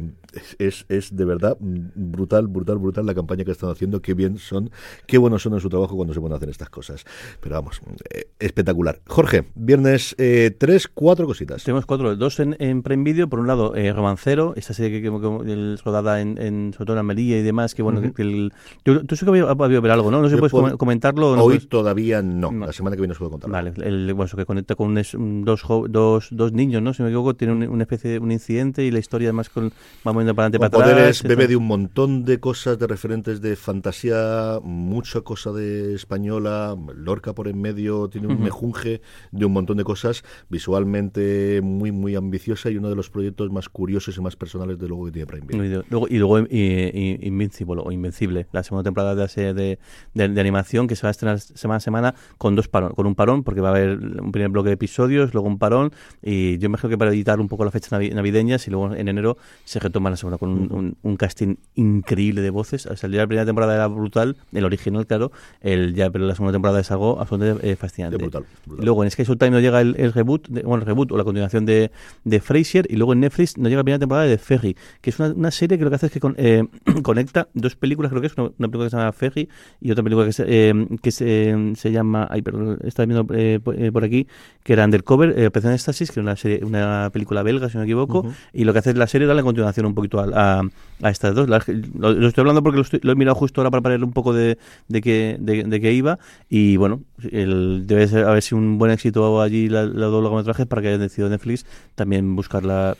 [0.59, 4.01] Es, es de verdad brutal, brutal, brutal la campaña que están haciendo.
[4.01, 4.69] Qué bien son,
[5.05, 7.03] qué buenos son en su trabajo cuando se pueden hacer estas cosas.
[7.41, 9.01] Pero vamos, eh, espectacular.
[9.07, 11.63] Jorge, viernes eh, tres, cuatro cositas.
[11.63, 13.27] Tenemos cuatro, dos en, en Prime Video.
[13.29, 16.85] Por un lado, eh, Romancero, esta serie que, que, que- el- rodada en, en, sobre
[16.85, 17.75] todo en Almería y demás.
[17.75, 18.53] Que bueno, que- que el,
[18.85, 20.21] yo- tú sí que había, había ver algo, ¿no?
[20.21, 21.35] No sé si puedes puedo- com- comentarlo.
[21.35, 21.69] no Hoy puedes?
[21.69, 22.51] todavía no.
[22.51, 22.65] No.
[22.67, 23.49] La semana que viene os puedo contar.
[23.51, 26.93] Vale, el, bueno, eso que conecta con un dos, dos, dos niños, ¿no?
[26.93, 29.71] Si me equivoco, tiene un- una especie de un incidente y la historia además con,
[30.07, 31.29] va moviendo para adelante para poderes, atrás.
[31.29, 31.49] bebe eso.
[31.49, 37.47] de un montón de cosas, de referentes de fantasía, mucha cosa de española, Lorca por
[37.47, 38.43] en medio, tiene un Ujú.
[38.43, 39.01] mejunje
[39.31, 43.69] de un montón de cosas, visualmente muy, muy ambiciosa y uno de los proyectos más
[43.69, 45.81] curiosos y más personales de luego que tiene Prime Video.
[45.81, 49.53] Y luego, y luego y- y- Invincible o Invencible, la segunda temporada de, la serie
[49.53, 49.79] de,
[50.13, 53.05] de- de animación que se va a estrenar semana a semana con dos parón, con
[53.07, 55.91] un parón, porque va a haber un primer bloque de episodios, luego un parón,
[56.21, 58.93] y yo me imagino que para editar un poco las fechas navi- navideñas y luego
[58.93, 62.87] en enero se retoma la segunda con un, un- un casting increíble de voces.
[62.87, 65.31] Al salir la primera temporada era brutal, el original, claro,
[65.61, 68.17] el ya, pero la segunda temporada es algo absolutamente eh, fascinante.
[68.65, 71.17] Brutal, luego en Sky Showtime nos llega el, el reboot, de- bueno, el reboot o
[71.17, 71.91] la continuación de,
[72.23, 75.19] de Frasier, y luego en Netflix nos llega la primera temporada de Ferry, que es
[75.19, 76.63] una, una serie que lo que hace es que con- eh,
[77.03, 79.49] conecta dos películas, creo que es una, una película que se llama Ferry
[79.79, 83.59] y otra película que se, eh, que se, se llama, ay, perdón, estaba viendo eh,
[83.91, 84.27] por, aquí,
[84.63, 87.85] que era Undercover, Operación Éxtasis, que era una, serie, una película belga, si no me
[87.85, 90.61] equivoco, y lo que hace la serie es darle continuación un poquito a, a,
[91.01, 91.47] a estas dos.
[91.47, 94.13] Lo, lo estoy hablando porque lo, estoy- lo he mirado justo ahora para ponerle un
[94.13, 98.57] poco de, de, que, de, de qué iba, y bueno, el, debe ser, haber sido
[98.59, 102.65] un buen éxito allí la, la dos largometrajes para que hayan decidido Netflix también buscar
[102.65, 102.95] la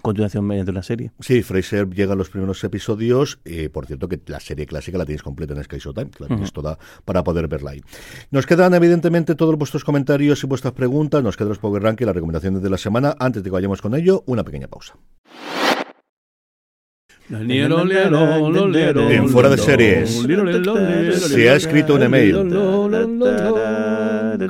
[0.00, 1.12] continuación mediante una serie.
[1.20, 3.38] Sí, Fraser llega a los primeros episodios.
[3.44, 6.28] eh, por cierto, que la serie clásica la tenéis completa en Sky Showtime, que la
[6.28, 7.82] tenéis toda para poder verla ahí.
[8.30, 11.22] Nos quedan, evidentemente, todos vuestros comentarios y vuestras preguntas.
[11.22, 13.14] Nos quedan los Power Ranking, las recomendaciones de la semana.
[13.18, 14.94] Antes de que vayamos con ello, una pequeña pausa.
[19.10, 20.10] En Fuera de Series.
[21.28, 22.34] Se ha escrito un email.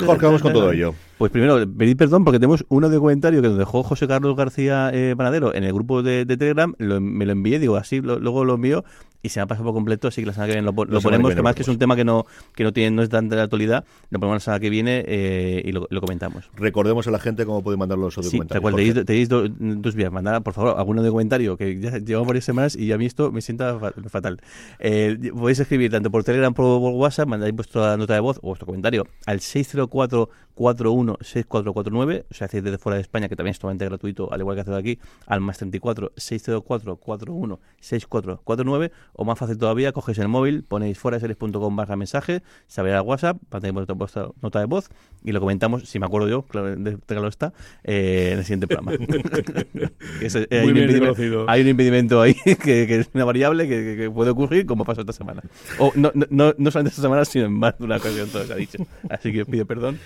[0.06, 0.94] Jorge, vamos con todo ello.
[1.18, 4.90] Pues primero, pedir perdón porque tenemos uno de comentario que nos dejó José Carlos García
[4.92, 6.74] eh, Panadero en el grupo de, Telegram.
[6.78, 8.84] Lo- me lo envié, digo así, lo- luego lo envío
[9.22, 10.08] y se me ha pasado por completo.
[10.08, 11.28] Así que la semana que viene lo, que ponemos.
[11.28, 13.28] viene Que más que es un tema que no, que no, tiene, no es tan
[13.28, 16.50] de la actualidad, lo ponemos la semana que viene eh, y lo, lo comentamos.
[16.56, 18.48] Recordemos a la gente cómo puede mandar los Sí, documentales.
[18.50, 20.10] tal cual, tenéis, tenéis do- dos vías.
[20.12, 23.30] Mandad, por favor, alguno de comentario, que ya llevamos varias semanas y a mí esto
[23.30, 24.40] me sienta fa- fatal.
[24.80, 28.48] Eh, podéis escribir tanto por Telegram como por WhatsApp, mandáis vuestra nota de voz o
[28.48, 33.84] vuestro comentario al 604-41-6449, o sea, hacéis desde fuera de España, que también es totalmente
[33.84, 39.92] gratuito, al igual que hacerlo aquí, al más 34 604-41 6449, o más fácil todavía,
[39.92, 44.28] cogéis el móvil, ponéis fuera series.com barra mensaje, se abrirá el WhatsApp, mandáis vuestra, vuestra
[44.40, 44.88] nota de voz
[45.24, 47.52] y lo comentamos, si me acuerdo yo, claro, de claro está,
[47.84, 48.92] eh, en el siguiente programa.
[50.20, 51.44] Es- eh, hay, un impedimento, reconocido.
[51.48, 52.56] hay un impedimento ahí que,
[52.86, 55.42] que es una variable que, que- que puede ocurrir como pasó esta semana.
[55.78, 58.44] O no, no, no, no solamente esta semana, sino en más de una ocasión todo
[58.44, 58.78] se ha dicho.
[59.08, 59.98] Así que pido perdón,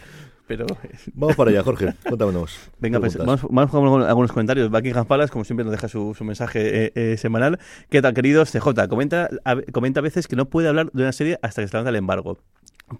[0.46, 0.66] pero
[1.14, 1.94] Vamos para allá, Jorge.
[2.02, 2.58] Cuéntanos.
[2.78, 4.70] Venga, pues vamos, vamos con algunos comentarios.
[4.70, 7.58] Buckingham Palace, como siempre, nos deja su, su mensaje eh, eh, semanal.
[7.90, 8.50] ¿Qué tal, queridos?
[8.52, 11.68] CJ, comenta a, comenta a veces que no puede hablar de una serie hasta que
[11.68, 12.38] se levanta el embargo.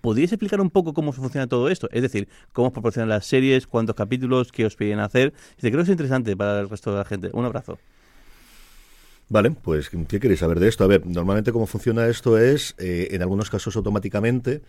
[0.01, 1.89] ¿Podríais explicar un poco cómo funciona todo esto?
[1.93, 5.33] Es decir, cómo os proporcionan las series, cuántos capítulos, qué os piden hacer.
[5.61, 7.31] Creo que es interesante para el resto de la gente.
[7.33, 7.79] Un abrazo.
[9.29, 10.85] Vale, pues ¿qué queréis saber de esto?
[10.85, 14.63] A ver, normalmente cómo funciona esto es, eh, en algunos casos automáticamente,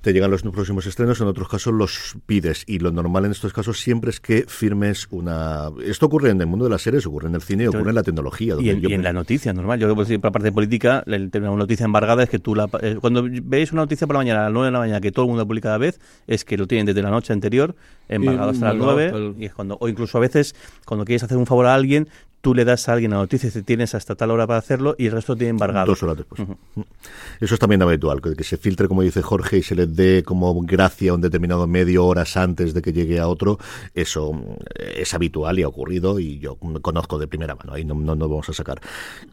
[0.00, 2.64] te llegan los próximos estrenos, en otros casos los pides.
[2.66, 5.70] Y lo normal en estos casos siempre es que firmes una...
[5.84, 8.02] Esto ocurre en el mundo de las series, ocurre en el cine, ocurre en la
[8.02, 8.54] tecnología.
[8.60, 9.78] Y en, yo- y en la noticia, normal.
[9.80, 12.54] Yo creo que por la parte política, el término una noticia embargada es que tú
[12.54, 12.68] la.
[12.82, 15.10] eh, cuando veis una noticia por la mañana, a las 9 de la mañana, que
[15.12, 17.74] todo el mundo publica a la vez, es que lo tienen desde la noche anterior,
[18.08, 19.06] embargado hasta las embargado 9.
[19.06, 21.74] hasta el- Y es cuando, o incluso a veces, cuando quieres hacer un favor a
[21.74, 22.08] alguien,
[22.40, 25.06] tú le das a alguien la noticia y tienes hasta tal hora para hacerlo y
[25.06, 25.86] el resto tiene embargado.
[25.86, 26.40] Dos horas después.
[27.40, 30.54] Eso es también habitual, que, se filtre, como dice Jorge, y se le dé como
[30.62, 33.58] gracia a un determinado medio horas antes de que llegue a otro.
[33.94, 34.42] Eso mm,
[34.96, 37.72] es habitual y ha ocurrido y yo conozco de primera mano.
[37.72, 38.80] Ahí no no nos vamos a sacar.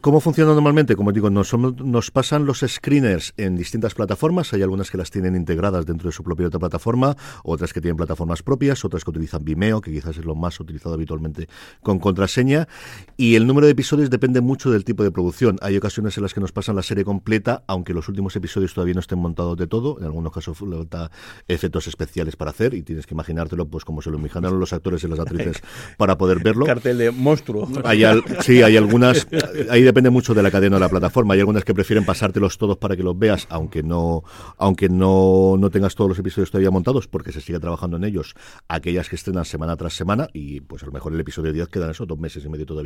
[0.00, 0.96] ¿Cómo funciona normalmente?
[0.96, 4.52] Como digo, nos, nos pasan los screeners en distintas plataformas.
[4.52, 7.96] Hay algunas que las tienen integradas dentro de su propia otra plataforma, otras que tienen
[7.96, 11.48] plataformas propias, otras que utilizan Vimeo, que quizás es lo más utilizado habitualmente
[11.82, 12.68] con contraseña.
[13.16, 15.56] Y el número de episodios depende mucho del tipo de producción.
[15.62, 18.94] Hay ocasiones en las que nos pasan la serie completa, aunque los últimos episodios todavía
[18.94, 19.98] no estén montados de todo.
[20.00, 21.10] En algunos casos falta
[21.46, 25.04] efectos especiales para hacer y tienes que imaginártelo pues como se lo imaginaron los actores
[25.04, 25.62] y las actrices
[25.96, 26.66] para poder verlo.
[26.66, 27.68] Cartel de monstruo.
[27.84, 29.26] Hay al- sí, hay algunas,
[29.70, 31.34] ahí depende mucho de la cadena o la plataforma.
[31.34, 34.24] Hay algunas que prefieren pasártelos todos para que los veas, aunque no,
[34.58, 38.34] aunque no, no tengas todos los episodios todavía montados, porque se sigue trabajando en ellos.
[38.68, 41.90] Aquellas que estrenan semana tras semana, y pues a lo mejor el episodio 10 quedan
[41.90, 42.83] esos dos meses y medio todavía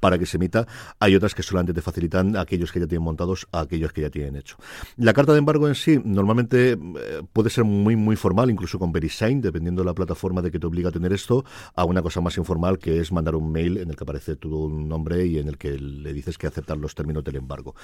[0.00, 0.66] para que se emita.
[0.98, 4.10] Hay otras que solamente te facilitan aquellos que ya tienen montados a aquellos que ya
[4.10, 4.56] tienen hecho.
[4.96, 8.92] La carta de embargo en sí, normalmente eh, puede ser muy, muy formal, incluso con
[8.92, 11.44] VeriSign, dependiendo de la plataforma de que te obliga a tener esto,
[11.74, 14.68] a una cosa más informal que es mandar un mail en el que aparece tu
[14.68, 17.74] nombre y en el que le dices que aceptar los términos del embargo.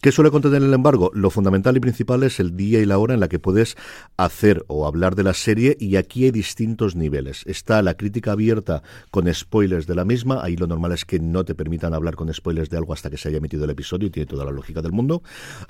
[0.00, 1.10] ¿Qué suele contener el embargo?
[1.14, 3.76] Lo fundamental y principal es el día y la hora en la que puedes
[4.16, 7.42] hacer o hablar de la serie y aquí hay distintos niveles.
[7.46, 11.44] Está la crítica abierta con spoilers de la misma, ahí lo normal es que no
[11.44, 14.10] te permitan hablar con spoilers de algo hasta que se haya emitido el episodio y
[14.10, 15.22] tiene toda la lógica del mundo.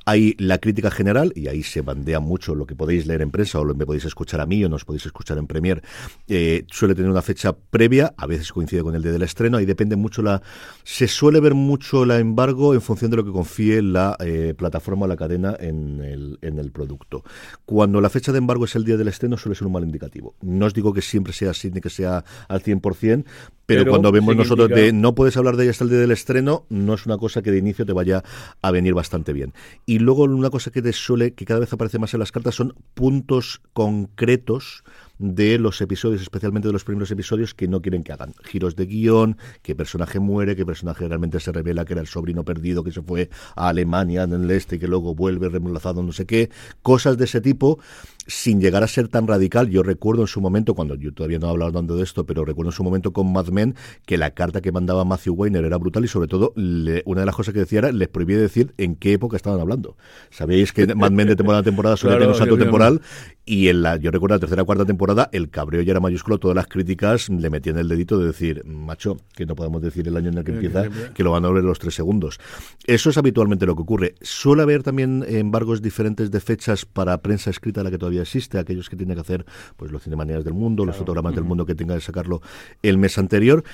[0.05, 3.61] Hay la crítica general y ahí se bandea mucho lo que podéis leer en prensa
[3.61, 5.83] o lo me podéis escuchar a mí o nos podéis escuchar en Premier.
[6.29, 9.67] Eh, suele tener una fecha previa, a veces coincide con el día del estreno, ahí
[9.67, 10.43] depende mucho la...
[10.85, 15.07] Se suele ver mucho la embargo en función de lo que confíe la eh, plataforma
[15.07, 17.25] o la cadena en el, en el producto.
[17.65, 20.35] Cuando la fecha de embargo es el día del estreno suele ser un mal indicativo.
[20.43, 23.25] No os digo que siempre sea así ni que sea al 100%,
[23.67, 26.11] pero, Pero cuando vemos nosotros de no puedes hablar de ella hasta el día del
[26.11, 28.23] estreno, no es una cosa que de inicio te vaya
[28.61, 29.53] a venir bastante bien.
[29.87, 32.55] Y luego una cosa que te suele, que cada vez aparece más en las cartas,
[32.55, 34.83] son puntos concretos
[35.23, 38.35] de los episodios, especialmente de los primeros episodios, que no quieren que hagan.
[38.45, 42.45] Giros de guion, que personaje muere, que personaje realmente se revela que era el sobrino
[42.45, 46.13] perdido, que se fue a Alemania en el este y que luego vuelve reemplazado, no
[46.13, 46.51] sé qué.
[46.83, 47.79] Cosas de ese tipo,
[48.27, 49.69] sin llegar a ser tan radical.
[49.69, 52.45] Yo recuerdo en su momento, cuando yo todavía no he hablado tanto de esto, pero
[52.45, 53.75] recuerdo en su momento con Mad Men
[54.07, 57.27] que la carta que mandaba Matthew Weiner era brutal y sobre todo le- una de
[57.27, 59.97] las cosas que decía era les prohibía decir en qué época estaban hablando.
[60.31, 63.01] Sabéis que Mad Men de temporada a temporada suele Claro, tener un salto temporal
[63.45, 66.39] y en la, yo recuerdo la tercera o cuarta temporada el cabreo ya era mayúsculo,
[66.39, 70.17] todas las críticas le metían el dedito de decir, macho, que no podemos decir el
[70.17, 72.39] año en el que Eh, empieza, que lo van a ver los tres segundos.
[72.87, 74.15] Eso es habitualmente lo que ocurre.
[74.21, 78.89] Suele haber también embargos diferentes de fechas para prensa escrita, la que todavía existe, aquellos
[78.89, 79.45] que tienen que hacer
[79.77, 82.41] pues los cinemanías del mundo, los fotogramas del mundo que tengan que sacarlo
[82.83, 83.65] el mes anterior.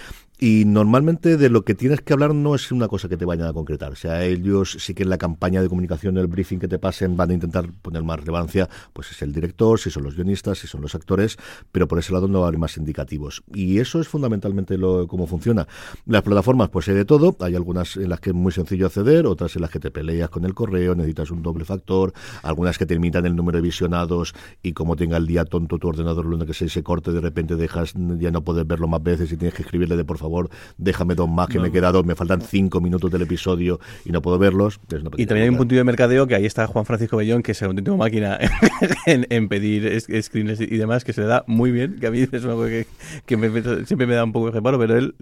[0.41, 3.49] Y normalmente de lo que tienes que hablar no es una cosa que te vayan
[3.49, 3.91] a concretar.
[3.91, 7.17] O sea, ellos sí que en la campaña de comunicación, el briefing que te pasen,
[7.17, 10.69] van a intentar poner más relevancia, pues es el director, si son los guionistas, si
[10.69, 11.39] son los actores,
[11.73, 13.43] pero por ese lado no va a haber más indicativos.
[13.53, 15.67] Y eso es fundamentalmente lo cómo funciona.
[16.07, 17.37] Las plataformas, pues hay de todo.
[17.41, 20.31] Hay algunas en las que es muy sencillo acceder, otras en las que te peleas
[20.31, 22.13] con el correo, necesitas un doble factor,
[22.45, 25.89] algunas que te limitan el número de visionados y como tenga el día tonto tu
[25.89, 29.33] ordenador, lo que se, se corte, de repente dejas ya no poder verlo más veces
[29.33, 30.28] y tienes que escribirle de por favor,
[30.77, 34.23] déjame dos más que me he quedado, me faltan cinco minutos del episodio y no
[34.23, 34.81] puedo verlos.
[34.91, 37.43] Es una Y también hay un puntillo de mercadeo que ahí está Juan Francisco Bellón,
[37.43, 38.39] que es una auténtica máquina
[39.07, 42.21] en, en pedir screens y demás, que se le da muy bien, que a mí
[42.21, 42.87] es una cosa que,
[43.27, 45.15] que me- siempre me da un poco de reparo, pero él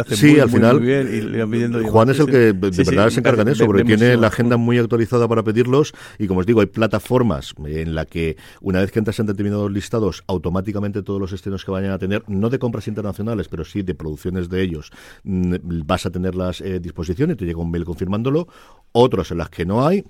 [0.00, 2.18] hace Sí, muy, al muy, final, muy bien y le va pidiendo y Juan es
[2.20, 4.56] el que de Sí, sí, verdad se encarga en ve- eso, porque tiene la agenda
[4.56, 8.90] muy actualizada para pedirlos y como os digo, hay plataformas en la que una vez
[8.92, 12.58] que entras en determinados listados, automáticamente todos los estrenos que vayan a tener, no de
[12.58, 14.90] compras internacionales, pero sí de producciones de ellos,
[15.24, 15.54] mm,
[15.86, 18.48] vas a tenerlas a disposición y te llega un mail confirmándolo.
[18.92, 20.04] Otros en las que no hay,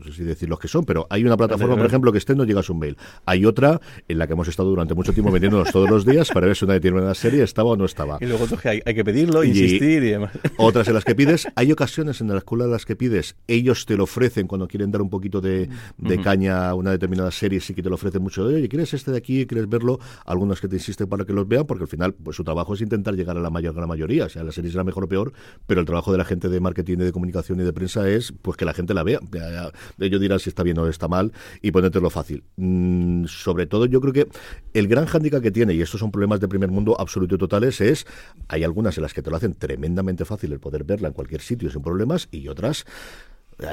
[0.00, 2.34] no sé si decir los que son, pero hay una plataforma, por ejemplo, que esté
[2.34, 2.96] no llegas un mail.
[3.26, 6.46] Hay otra en la que hemos estado durante mucho tiempo metiéndonos todos los días para
[6.46, 8.18] ver si una determinada serie estaba o no estaba.
[8.20, 10.32] Y luego que hay, hay que pedirlo, Y- insistir y demás.
[10.56, 13.96] Otras en las que pides, hay ocasiones en las que las que pides, ellos te
[13.96, 17.74] lo ofrecen cuando quieren dar un poquito de, de caña a una determinada serie, sí
[17.74, 19.46] que te lo ofrecen mucho de, oye, ¿quieres este de aquí?
[19.46, 19.98] ¿Quieres verlo?
[20.26, 22.80] Algunos que te insisten para que los vean, porque al final, pues su trabajo es
[22.80, 25.32] intentar llegar a la mayor gran mayoría, o sea, la serie será mejor o peor,
[25.66, 28.32] pero el trabajo de la gente de marketing y de comunicación y de prensa es,
[28.42, 29.20] pues que la gente la vea.
[29.98, 31.32] Ellos dirán si está bien o está mal
[31.62, 32.44] y ponértelo fácil.
[32.56, 34.28] Mm, sobre todo, yo creo que
[34.74, 37.80] el gran hándicap que tiene, y estos son problemas de primer mundo absoluto y totales,
[37.80, 38.06] es
[38.48, 41.40] hay algunas en las que te lo hacen tremendamente fácil el poder verla en cualquier
[41.40, 42.84] sitio sin problemas y otras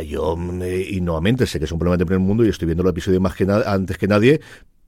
[0.06, 3.22] yo y nuevamente sé que son problemas de primer mundo y estoy viendo el episodio
[3.22, 4.42] más que antes que nadie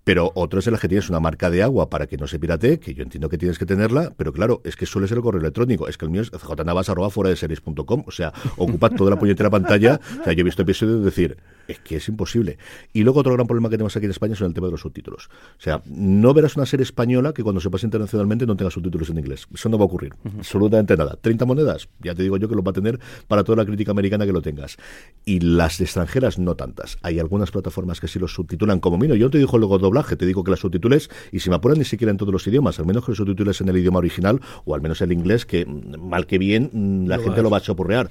[0.09, 2.79] pero otras en las que tienes una marca de agua para que no se pirate,
[2.79, 5.39] que yo entiendo que tienes que tenerla, pero claro, es que suele ser el correo
[5.39, 5.87] electrónico.
[5.87, 9.99] Es que el mío es jnavas.fuera o sea, ocupa toda la puñetera pantalla.
[10.19, 11.37] O sea, yo he visto episodios de decir,
[11.67, 12.57] es que es imposible.
[12.91, 14.81] Y luego otro gran problema que tenemos aquí en España es el tema de los
[14.81, 15.27] subtítulos.
[15.27, 19.11] O sea, no verás una serie española que cuando se pase internacionalmente no tenga subtítulos
[19.11, 19.45] en inglés.
[19.53, 20.15] Eso no va a ocurrir.
[20.39, 21.19] Absolutamente nada.
[21.21, 23.91] 30 monedas, ya te digo yo que lo va a tener para toda la crítica
[23.91, 24.77] americana que lo tengas.
[25.23, 26.97] Y las extranjeras no tantas.
[27.03, 29.13] Hay algunas plataformas que sí los subtitulan como mino.
[29.13, 31.77] Yo no te digo luego doblaje, te digo que las subtitules, y si me apuran
[31.77, 34.39] ni siquiera en todos los idiomas, al menos que los subtitules en el idioma original,
[34.65, 37.49] o al menos el inglés, que mm, mal que bien, mm, la Lo gente lo
[37.49, 38.09] va a chapurrear.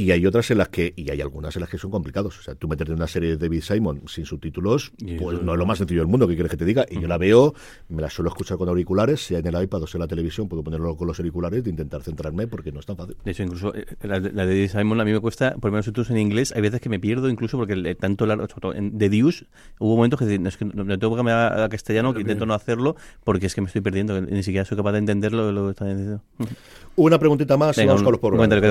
[0.00, 2.38] Y hay otras en las que, y hay algunas en las que son complicados.
[2.38, 5.44] O sea, tú meterte en una serie de David Simon sin subtítulos, Y pues eso-
[5.44, 6.86] no es lo más sencillo del mundo, ¿qué quieres que te diga?
[6.90, 7.54] Y yo la veo,
[7.88, 10.48] me la suelo escuchar con auriculares, sea en el iPad o sea en la televisión,
[10.48, 13.16] puedo ponerlo con los auriculares de intentar centrarme porque no es tan fácil.
[13.24, 15.72] De hecho, incluso eh, la, de- la de Simon a mí me cuesta, por lo
[15.72, 19.08] menos subtítulos en inglés, hay veces que me pierdo incluso porque el- tanto largo, The
[19.10, 19.46] Deuce,
[19.78, 22.96] hubo momentos que es que no, tengo que cambiar a castellano, que intento no hacerlo
[23.24, 25.70] porque es que me estoy perdiendo, que ni siquiera soy capaz de entender lo, que
[25.70, 26.22] están diciendo.
[26.96, 28.20] Una preguntita más, y Venga, vamos un- con los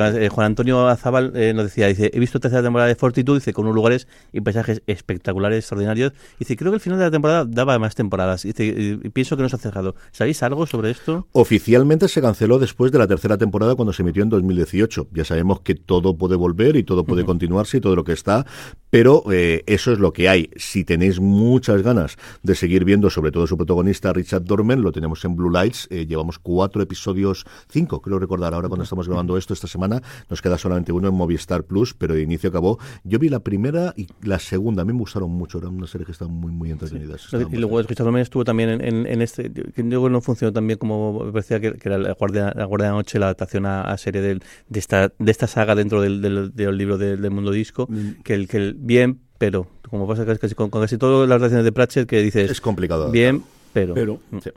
[0.09, 0.87] además, eh, Juan Antonio
[1.19, 4.07] Azabal eh, nos decía, dice, he visto tercera temporada de Fortitude, dice, con unos lugares
[4.33, 6.13] y paisajes espectaculares, extraordinarios.
[6.39, 8.43] Dice, creo que el final de la temporada daba más temporadas.
[8.43, 9.95] Dice, y- pienso que no se ha cerrado.
[10.11, 11.27] ¿Sabéis algo sobre esto?
[11.31, 15.07] Oficialmente se canceló después de la tercera temporada cuando se emitió en 2018.
[15.13, 18.45] Ya sabemos que todo puede volver y todo puede continuarse y todo lo que está,
[18.89, 20.49] pero eh, eso es lo que hay.
[20.55, 25.23] Si tenéis muchas ganas de seguir viendo, sobre todo su protagonista Richard Dorman, lo tenemos
[25.25, 25.87] en Blue Lights.
[25.91, 28.53] eh, llevamos cuatro episodios, cinco, creo recordar.
[28.53, 32.13] Ahora cuando estamos grabando esto esta semana, nos queda solamente uno en Movistar Plus, pero
[32.15, 32.79] de inicio acabó.
[33.03, 34.81] Yo vi la primera y la segunda.
[34.81, 35.57] A mí me gustaron mucho.
[35.59, 37.25] Eran una serie que estaban muy, muy entretenidas.
[37.25, 40.65] Estaban Y luego Dorman estuvo también en, en- en este, que luego no funcionó tan
[40.67, 43.65] bien como parecía que, que era la Guardia, la Guardia de la Noche, la adaptación
[43.65, 47.17] a, a serie del- de, esta, de esta saga dentro del, del, del libro de-
[47.17, 47.87] del mundo disco,
[48.23, 51.65] que el que el bien, pero como pasa casi con, con casi todas las adaptaciones
[51.65, 53.09] de Pratchett que dices Es complicado.
[53.11, 53.43] bien,
[53.73, 53.93] pero...
[53.93, 54.49] Pero- sí.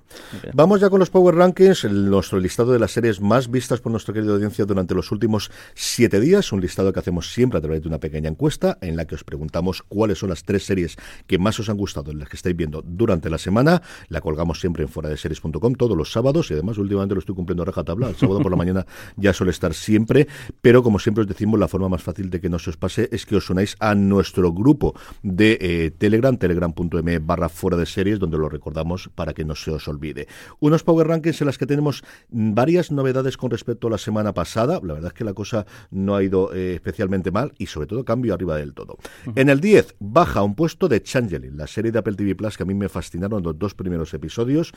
[0.54, 4.14] Vamos ya con los Power Rankings, nuestro listado de las series más vistas por nuestra
[4.14, 7.88] querida audiencia durante los últimos siete días, un listado que hacemos siempre a través de
[7.88, 10.96] una pequeña encuesta en la que os preguntamos cuáles son las tres series
[11.26, 13.82] que más os han gustado, en las que estáis viendo durante la semana.
[14.08, 17.34] La colgamos siempre en fuera de series.com todos los sábados y además últimamente lo estoy
[17.34, 18.08] cumpliendo a rajatabla.
[18.08, 18.86] El sábado por la mañana
[19.16, 20.26] ya suele estar siempre,
[20.60, 23.08] pero como siempre os decimos, la forma más fácil de que no se os pase
[23.12, 28.18] es que os unáis a nuestro grupo de eh, Telegram, telegram.me barra fuera de series,
[28.18, 30.28] donde lo recordamos para que no se os olvide.
[30.60, 34.80] Unos Power Rankings en las que tenemos varias novedades con respecto a la semana pasada.
[34.82, 38.04] La verdad es que la cosa no ha ido eh, especialmente mal y sobre todo
[38.04, 38.98] cambio arriba del todo.
[39.34, 42.62] En el 10 baja un puesto de Changeling, la serie de Apple TV Plus que
[42.62, 44.72] a mí me fascinaron los dos primeros episodios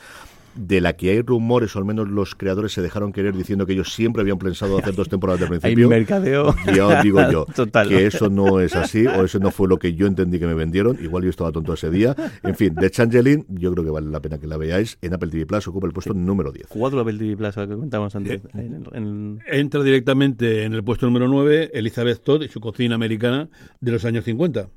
[0.56, 3.74] de la que hay rumores, o al menos los creadores se dejaron querer diciendo que
[3.74, 5.88] ellos siempre habían pensado hacer dos temporadas de Hay principio.
[5.88, 6.54] mercadeo.
[6.74, 7.88] Ya os digo yo Total.
[7.88, 10.54] que eso no es así, o eso no fue lo que yo entendí que me
[10.54, 10.96] vendieron.
[11.02, 12.14] Igual yo estaba tonto ese día.
[12.42, 14.98] En fin, The Changeling, yo creo que vale la pena que la veáis.
[15.02, 16.66] En Apple TV Plus ocupa el puesto número 10.
[16.68, 18.40] Cuatro Apple TV Plus que contamos antes.
[18.54, 23.48] En- en- Entra directamente en el puesto número 9 Elizabeth Todd y su cocina americana
[23.80, 24.68] de los años 50.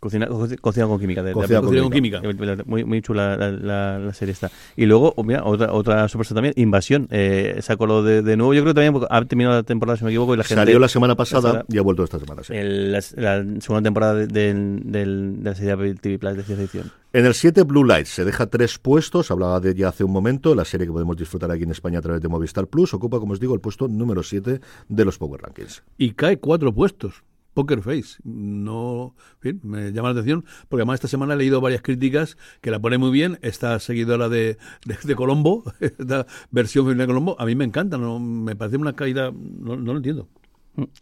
[0.00, 1.22] Cocina, co- cocina con química.
[1.22, 2.20] De, de Cocina Cocina con química.
[2.66, 4.50] Muy, muy chula la, la- la serie esta.
[4.76, 7.08] Y luego, oh, mira, otra, otra sorpresa también, Invasión.
[7.10, 8.52] Eh, sacó lo de, de nuevo.
[8.54, 10.60] Yo creo que también ha terminado la temporada, si no me equivoco, y la gente...
[10.60, 12.42] Salió la semana pasada y ha vuelto esta semana.
[12.42, 12.52] sí.
[12.54, 15.06] el- la, la segunda temporada de, de
[15.42, 16.92] la serie de TV Plus de ciencia ficción.
[17.12, 19.30] En el 7, Blue Lights se deja tres puestos.
[19.30, 20.54] Hablaba de ella hace un momento.
[20.54, 23.32] La serie que podemos disfrutar aquí en España a través de Movistar Plus ocupa, como
[23.34, 25.82] os digo, el puesto número 7 de los Power Rankings.
[25.96, 27.22] Y cae cuatro puestos.
[27.54, 28.18] Poker Face.
[28.24, 32.70] No, fin, me llama la atención porque además esta semana he leído varias críticas que
[32.70, 33.38] la pone muy bien.
[33.42, 37.96] Esta seguidora de, de, de Colombo, esta versión femenina de Colombo, a mí me encanta.
[37.96, 40.28] No, me parece una caída, no, no lo entiendo.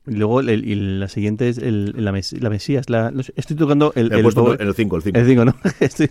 [0.06, 2.90] Y luego el- el- la siguiente es el, la, mes- la Mesías.
[2.90, 5.18] La, estoy tocando el, El, el puesto Power- en el 5, el 5.
[5.18, 5.56] El 5, ¿no?
[5.80, 6.10] Estoy-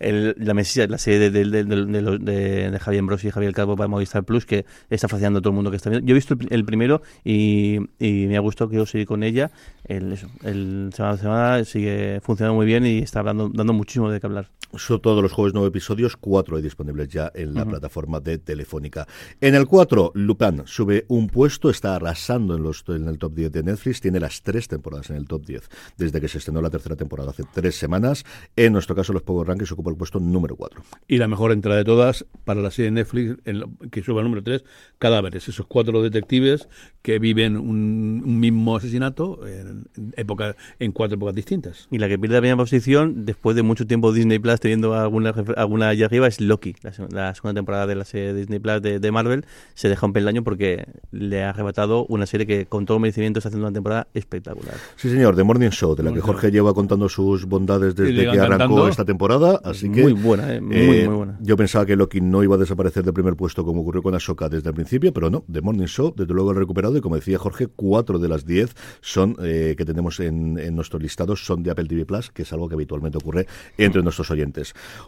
[0.00, 3.30] la Mesías, la serie de, de, de, de- de los- de- de Javier Ambrosi y
[3.30, 6.06] Javier Calvo para Movistar Plus, que está fascinando a todo el mundo que está viendo.
[6.06, 9.06] Yo he visto el, pri- el primero y, y me ha gustado que yo seguir
[9.06, 9.50] con ella.
[9.84, 14.10] El, eso, el semana a semana sigue funcionando muy bien y está hablando, dando muchísimo
[14.10, 14.48] de qué hablar.
[14.76, 19.06] Son todos los jueves nueve episodios, cuatro hay disponibles ya en la plataforma de Telefónica.
[19.40, 23.52] En el 4, Lupin sube un puesto, está arrasando en, los, en el top 10
[23.52, 26.70] de Netflix, tiene las tres temporadas en el top 10 desde que se estrenó la
[26.70, 28.24] tercera temporada hace tres semanas.
[28.56, 30.82] En nuestro caso, los Power Rankings ocupa el puesto número 4.
[31.06, 34.18] Y la mejor entrada de todas para la serie de Netflix, en lo- que sube
[34.18, 34.64] al número 3,
[34.98, 35.48] Cadáveres.
[35.48, 36.68] Esos cuatro detectives
[37.02, 41.88] que viven un, un mismo asesinato en, en época, en cuatro épocas distintas.
[41.90, 45.34] Y la que pierde la primera posición, después de mucho tiempo Disney Plus teniendo alguna,
[45.56, 46.74] alguna allá arriba, es Loki.
[46.82, 49.44] La, la segunda temporada de la serie de Disney Plus de, de Marvel
[49.74, 53.48] se deja un peldaño porque le ha arrebatado una serie que con todo merecimiento está
[53.48, 54.74] haciendo una temporada espectacular.
[54.96, 58.40] Sí, señor, The Morning Show, de la que Jorge lleva contando sus bondades desde que
[58.40, 59.60] arrancó esta temporada.
[59.64, 61.38] Así que Muy buena, eh, muy, Eh, muy buena.
[61.40, 64.48] Yo pensaba que Loki no iba a desaparecer del primer puesto como ocurrió con Ashoka
[64.48, 65.44] desde el principio, pero no.
[65.50, 68.74] The Morning Show, desde luego, ha recuperado y como decía Jorge, cuatro de las diez
[69.00, 72.52] son eh, que tenemos en, en nuestros listados son de Apple TV Plus, que es
[72.52, 73.46] algo que habitualmente ocurre
[73.76, 74.47] entre nuestros oyentes.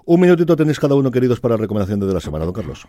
[0.04, 2.86] Un minutito tenéis cada uno, queridos, para recomendación de la semana, don Carlos.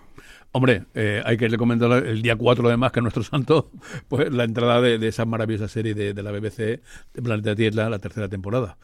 [0.53, 3.71] Hombre, eh, hay que recomendar el día 4 además que es nuestro santo,
[4.09, 6.81] pues la entrada de, esa maravillosa serie de, la BBC,
[7.13, 8.77] de Planeta Tierra, la tercera temporada.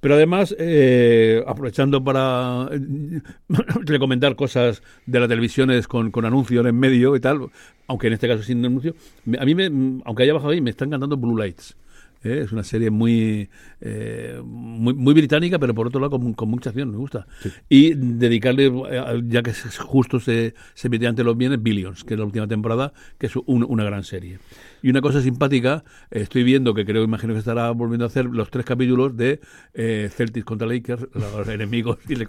[0.00, 3.20] Pero además, eh, aprovechando para eh,
[3.84, 7.50] recomendar cosas de la televisión es con, anuncios en medio y tal,
[7.86, 8.96] aunque en este caso sin anuncio,
[9.38, 9.66] a mí, me,
[10.04, 11.76] aunque haya bajado ahí, me está encantando Blue Lights.
[12.24, 12.40] ¿Eh?
[12.44, 13.48] Es una serie muy,
[13.80, 17.26] eh, muy muy británica, pero por otro lado con, con mucha acción, me gusta.
[17.68, 22.18] Y dedicarle, eh, ya que justo se, se mete ante los bienes, Billions, que es
[22.20, 24.38] la última temporada, que es un- una gran serie.
[24.82, 28.50] Y una cosa simpática, estoy viendo que creo, imagino que estará volviendo a hacer los
[28.50, 29.40] tres capítulos de
[29.74, 32.26] eh, Celtics contra Lakers, los enemigos y muy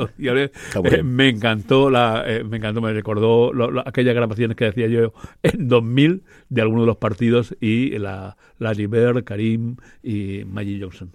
[1.00, 4.88] eh, me encantó, la, eh, me encantó, me recordó lo- lo- aquellas grabaciones que decía
[4.88, 10.80] yo en 2000 de algunos de los partidos y la Larry Bird, Karim y Maggie
[10.82, 11.12] Johnson.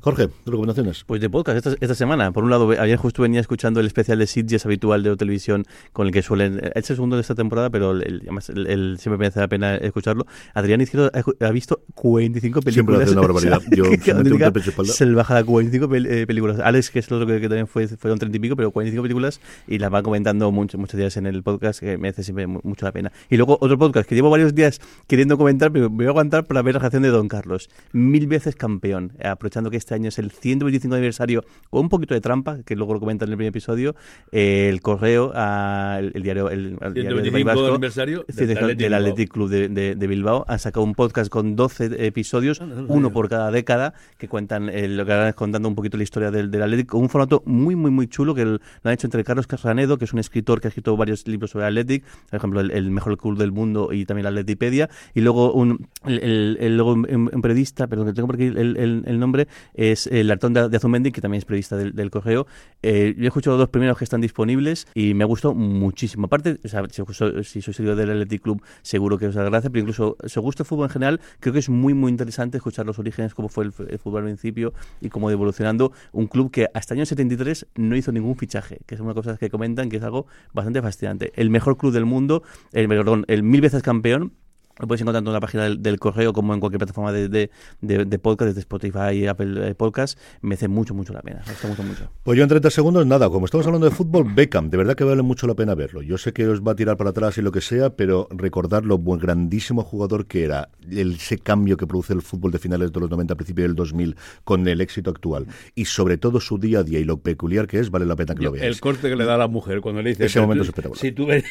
[0.00, 1.04] Jorge, recomendaciones.
[1.04, 2.32] Pues de podcast esta, esta semana.
[2.32, 6.06] Por un lado, ayer justo venía escuchando el especial de Sitges habitual de televisión con
[6.06, 6.60] el que suelen.
[6.74, 9.76] Es el segundo de esta temporada, pero el, además el- el- siempre merece la pena
[9.76, 10.26] escucharlo.
[10.54, 12.74] Adrián Izquierdo ha, ha visto 45 películas.
[12.74, 13.60] Siempre hace una barbaridad.
[13.76, 14.84] Yo Que me.
[14.86, 16.60] Se le baja a 45 pel- eh, películas.
[16.60, 19.02] Alex, que es el otro que, que también fue, fueron 30 y pico, pero 45
[19.02, 22.60] películas y las va comentando mucho- muchos días en el podcast, que merece siempre mu-
[22.62, 23.12] mucho la pena.
[23.30, 26.44] Y luego otro podcast que llevo varios días queriendo comentar, pero me voy a aguantar
[26.44, 27.68] para ver la reacción de Don Carlos.
[27.92, 29.12] Mil veces campeón.
[29.22, 32.76] Aprovechando aprovechando que este año es el 125 aniversario, con un poquito de trampa, que
[32.76, 33.94] luego lo comentan en el primer episodio,
[34.32, 38.24] eh, el correo, a, el, el diario, el, el diario del País 125 Vasco, aniversario
[38.28, 38.98] del del, Athletic del Bilbao.
[39.00, 40.44] Athletic Club de, de- de Bilbao.
[40.48, 44.68] Han sacado un podcast con 12 episodios, Ah, no uno por cada década, que cuentan
[44.68, 47.42] eh, lo que van contando un poquito la historia del, del Athletic, con un formato
[47.46, 50.60] muy, muy, muy chulo que lo han hecho entre Carlos Casanedo, que es un escritor
[50.60, 53.92] que ha escrito varios libros sobre Athletic, por ejemplo, el, el mejor club del mundo
[53.92, 58.06] y también la Atletipedia, y luego un, el, el- el- luego un, un periodista, perdón,
[58.06, 61.38] que tengo por aquí el- el nombre, es el Artón de, de Azumendi, que también
[61.38, 62.46] es periodista del, del correo.
[62.82, 66.26] Eh, yo he escuchado los dos primeros que están disponibles y me ha gustado muchísimo.
[66.26, 70.38] Aparte, o si, si sois del Athletic Club, seguro que os gracia, pero incluso si
[70.38, 73.34] os gusta el fútbol en general, creo que es muy, muy interesante escuchar los orígenes,
[73.34, 75.92] cómo fue el, fútbol al principio y cómo evolucionando.
[76.12, 79.36] Un club que hasta el año 73 no hizo ningún fichaje, que es una cosa
[79.36, 81.32] que comentan que es algo bastante fascinante.
[81.36, 82.42] El mejor club del mundo,
[82.72, 84.32] el, perdón, el mil veces campeón.
[84.78, 87.28] Lo podéis encontrar tanto en la página del, del correo como en cualquier plataforma de,
[87.28, 87.50] de,
[87.80, 90.18] de- de podcast, desde Spotify, Apple eh, Podcast.
[90.42, 91.42] Merece mucho, mucho la pena.
[91.46, 92.10] Me mucho, mucho.
[92.24, 95.04] Pues yo en 30 segundos, nada, como estamos hablando de fútbol, Beckham, de verdad que
[95.04, 96.02] vale mucho la pena verlo.
[96.02, 98.84] Yo sé que os va a tirar para atrás y lo que sea, pero recordar
[98.84, 102.92] lo buen, grandísimo jugador que era, el- ese cambio que produce el fútbol de finales
[102.92, 105.46] de los 90, principios del 2000, con el éxito actual,
[105.76, 108.34] y sobre todo su día a día y lo peculiar que es, vale la pena
[108.34, 108.80] que lo El veáis.
[108.80, 110.24] corte que le da a la mujer cuando le dice...
[110.26, 111.00] Ese momento es espectacular.
[111.00, 111.44] Si tú eres...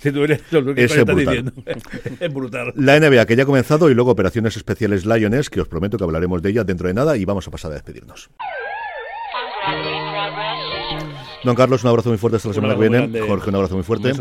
[0.00, 1.44] si tú eres lo que Ese estás brutal.
[1.44, 1.52] diciendo.
[2.20, 2.72] es brutal.
[2.76, 6.04] La NBA que ya ha comenzado y luego operaciones especiales Lioness, que os prometo que
[6.04, 8.30] hablaremos de ella dentro de nada y vamos a pasar a despedirnos.
[11.44, 12.98] Don Carlos, un abrazo muy fuerte hasta la semana que viene.
[12.98, 13.20] grande.
[13.20, 14.12] Jorge, un abrazo muy fuerte.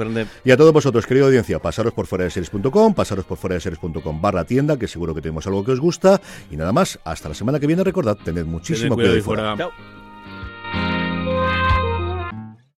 [0.44, 3.62] Y a todos vosotros, querida audiencia, pasaros por fuera de series.com, pasaros por fuera de
[3.62, 6.22] series.com barra tienda, que seguro que tenemos algo que os gusta.
[6.52, 9.56] Y nada más, hasta la semana que viene, recordad, tened muchísimo Tened cuidado cuidado fuera.
[9.56, 9.72] fuera.
[9.88, 9.95] Chao.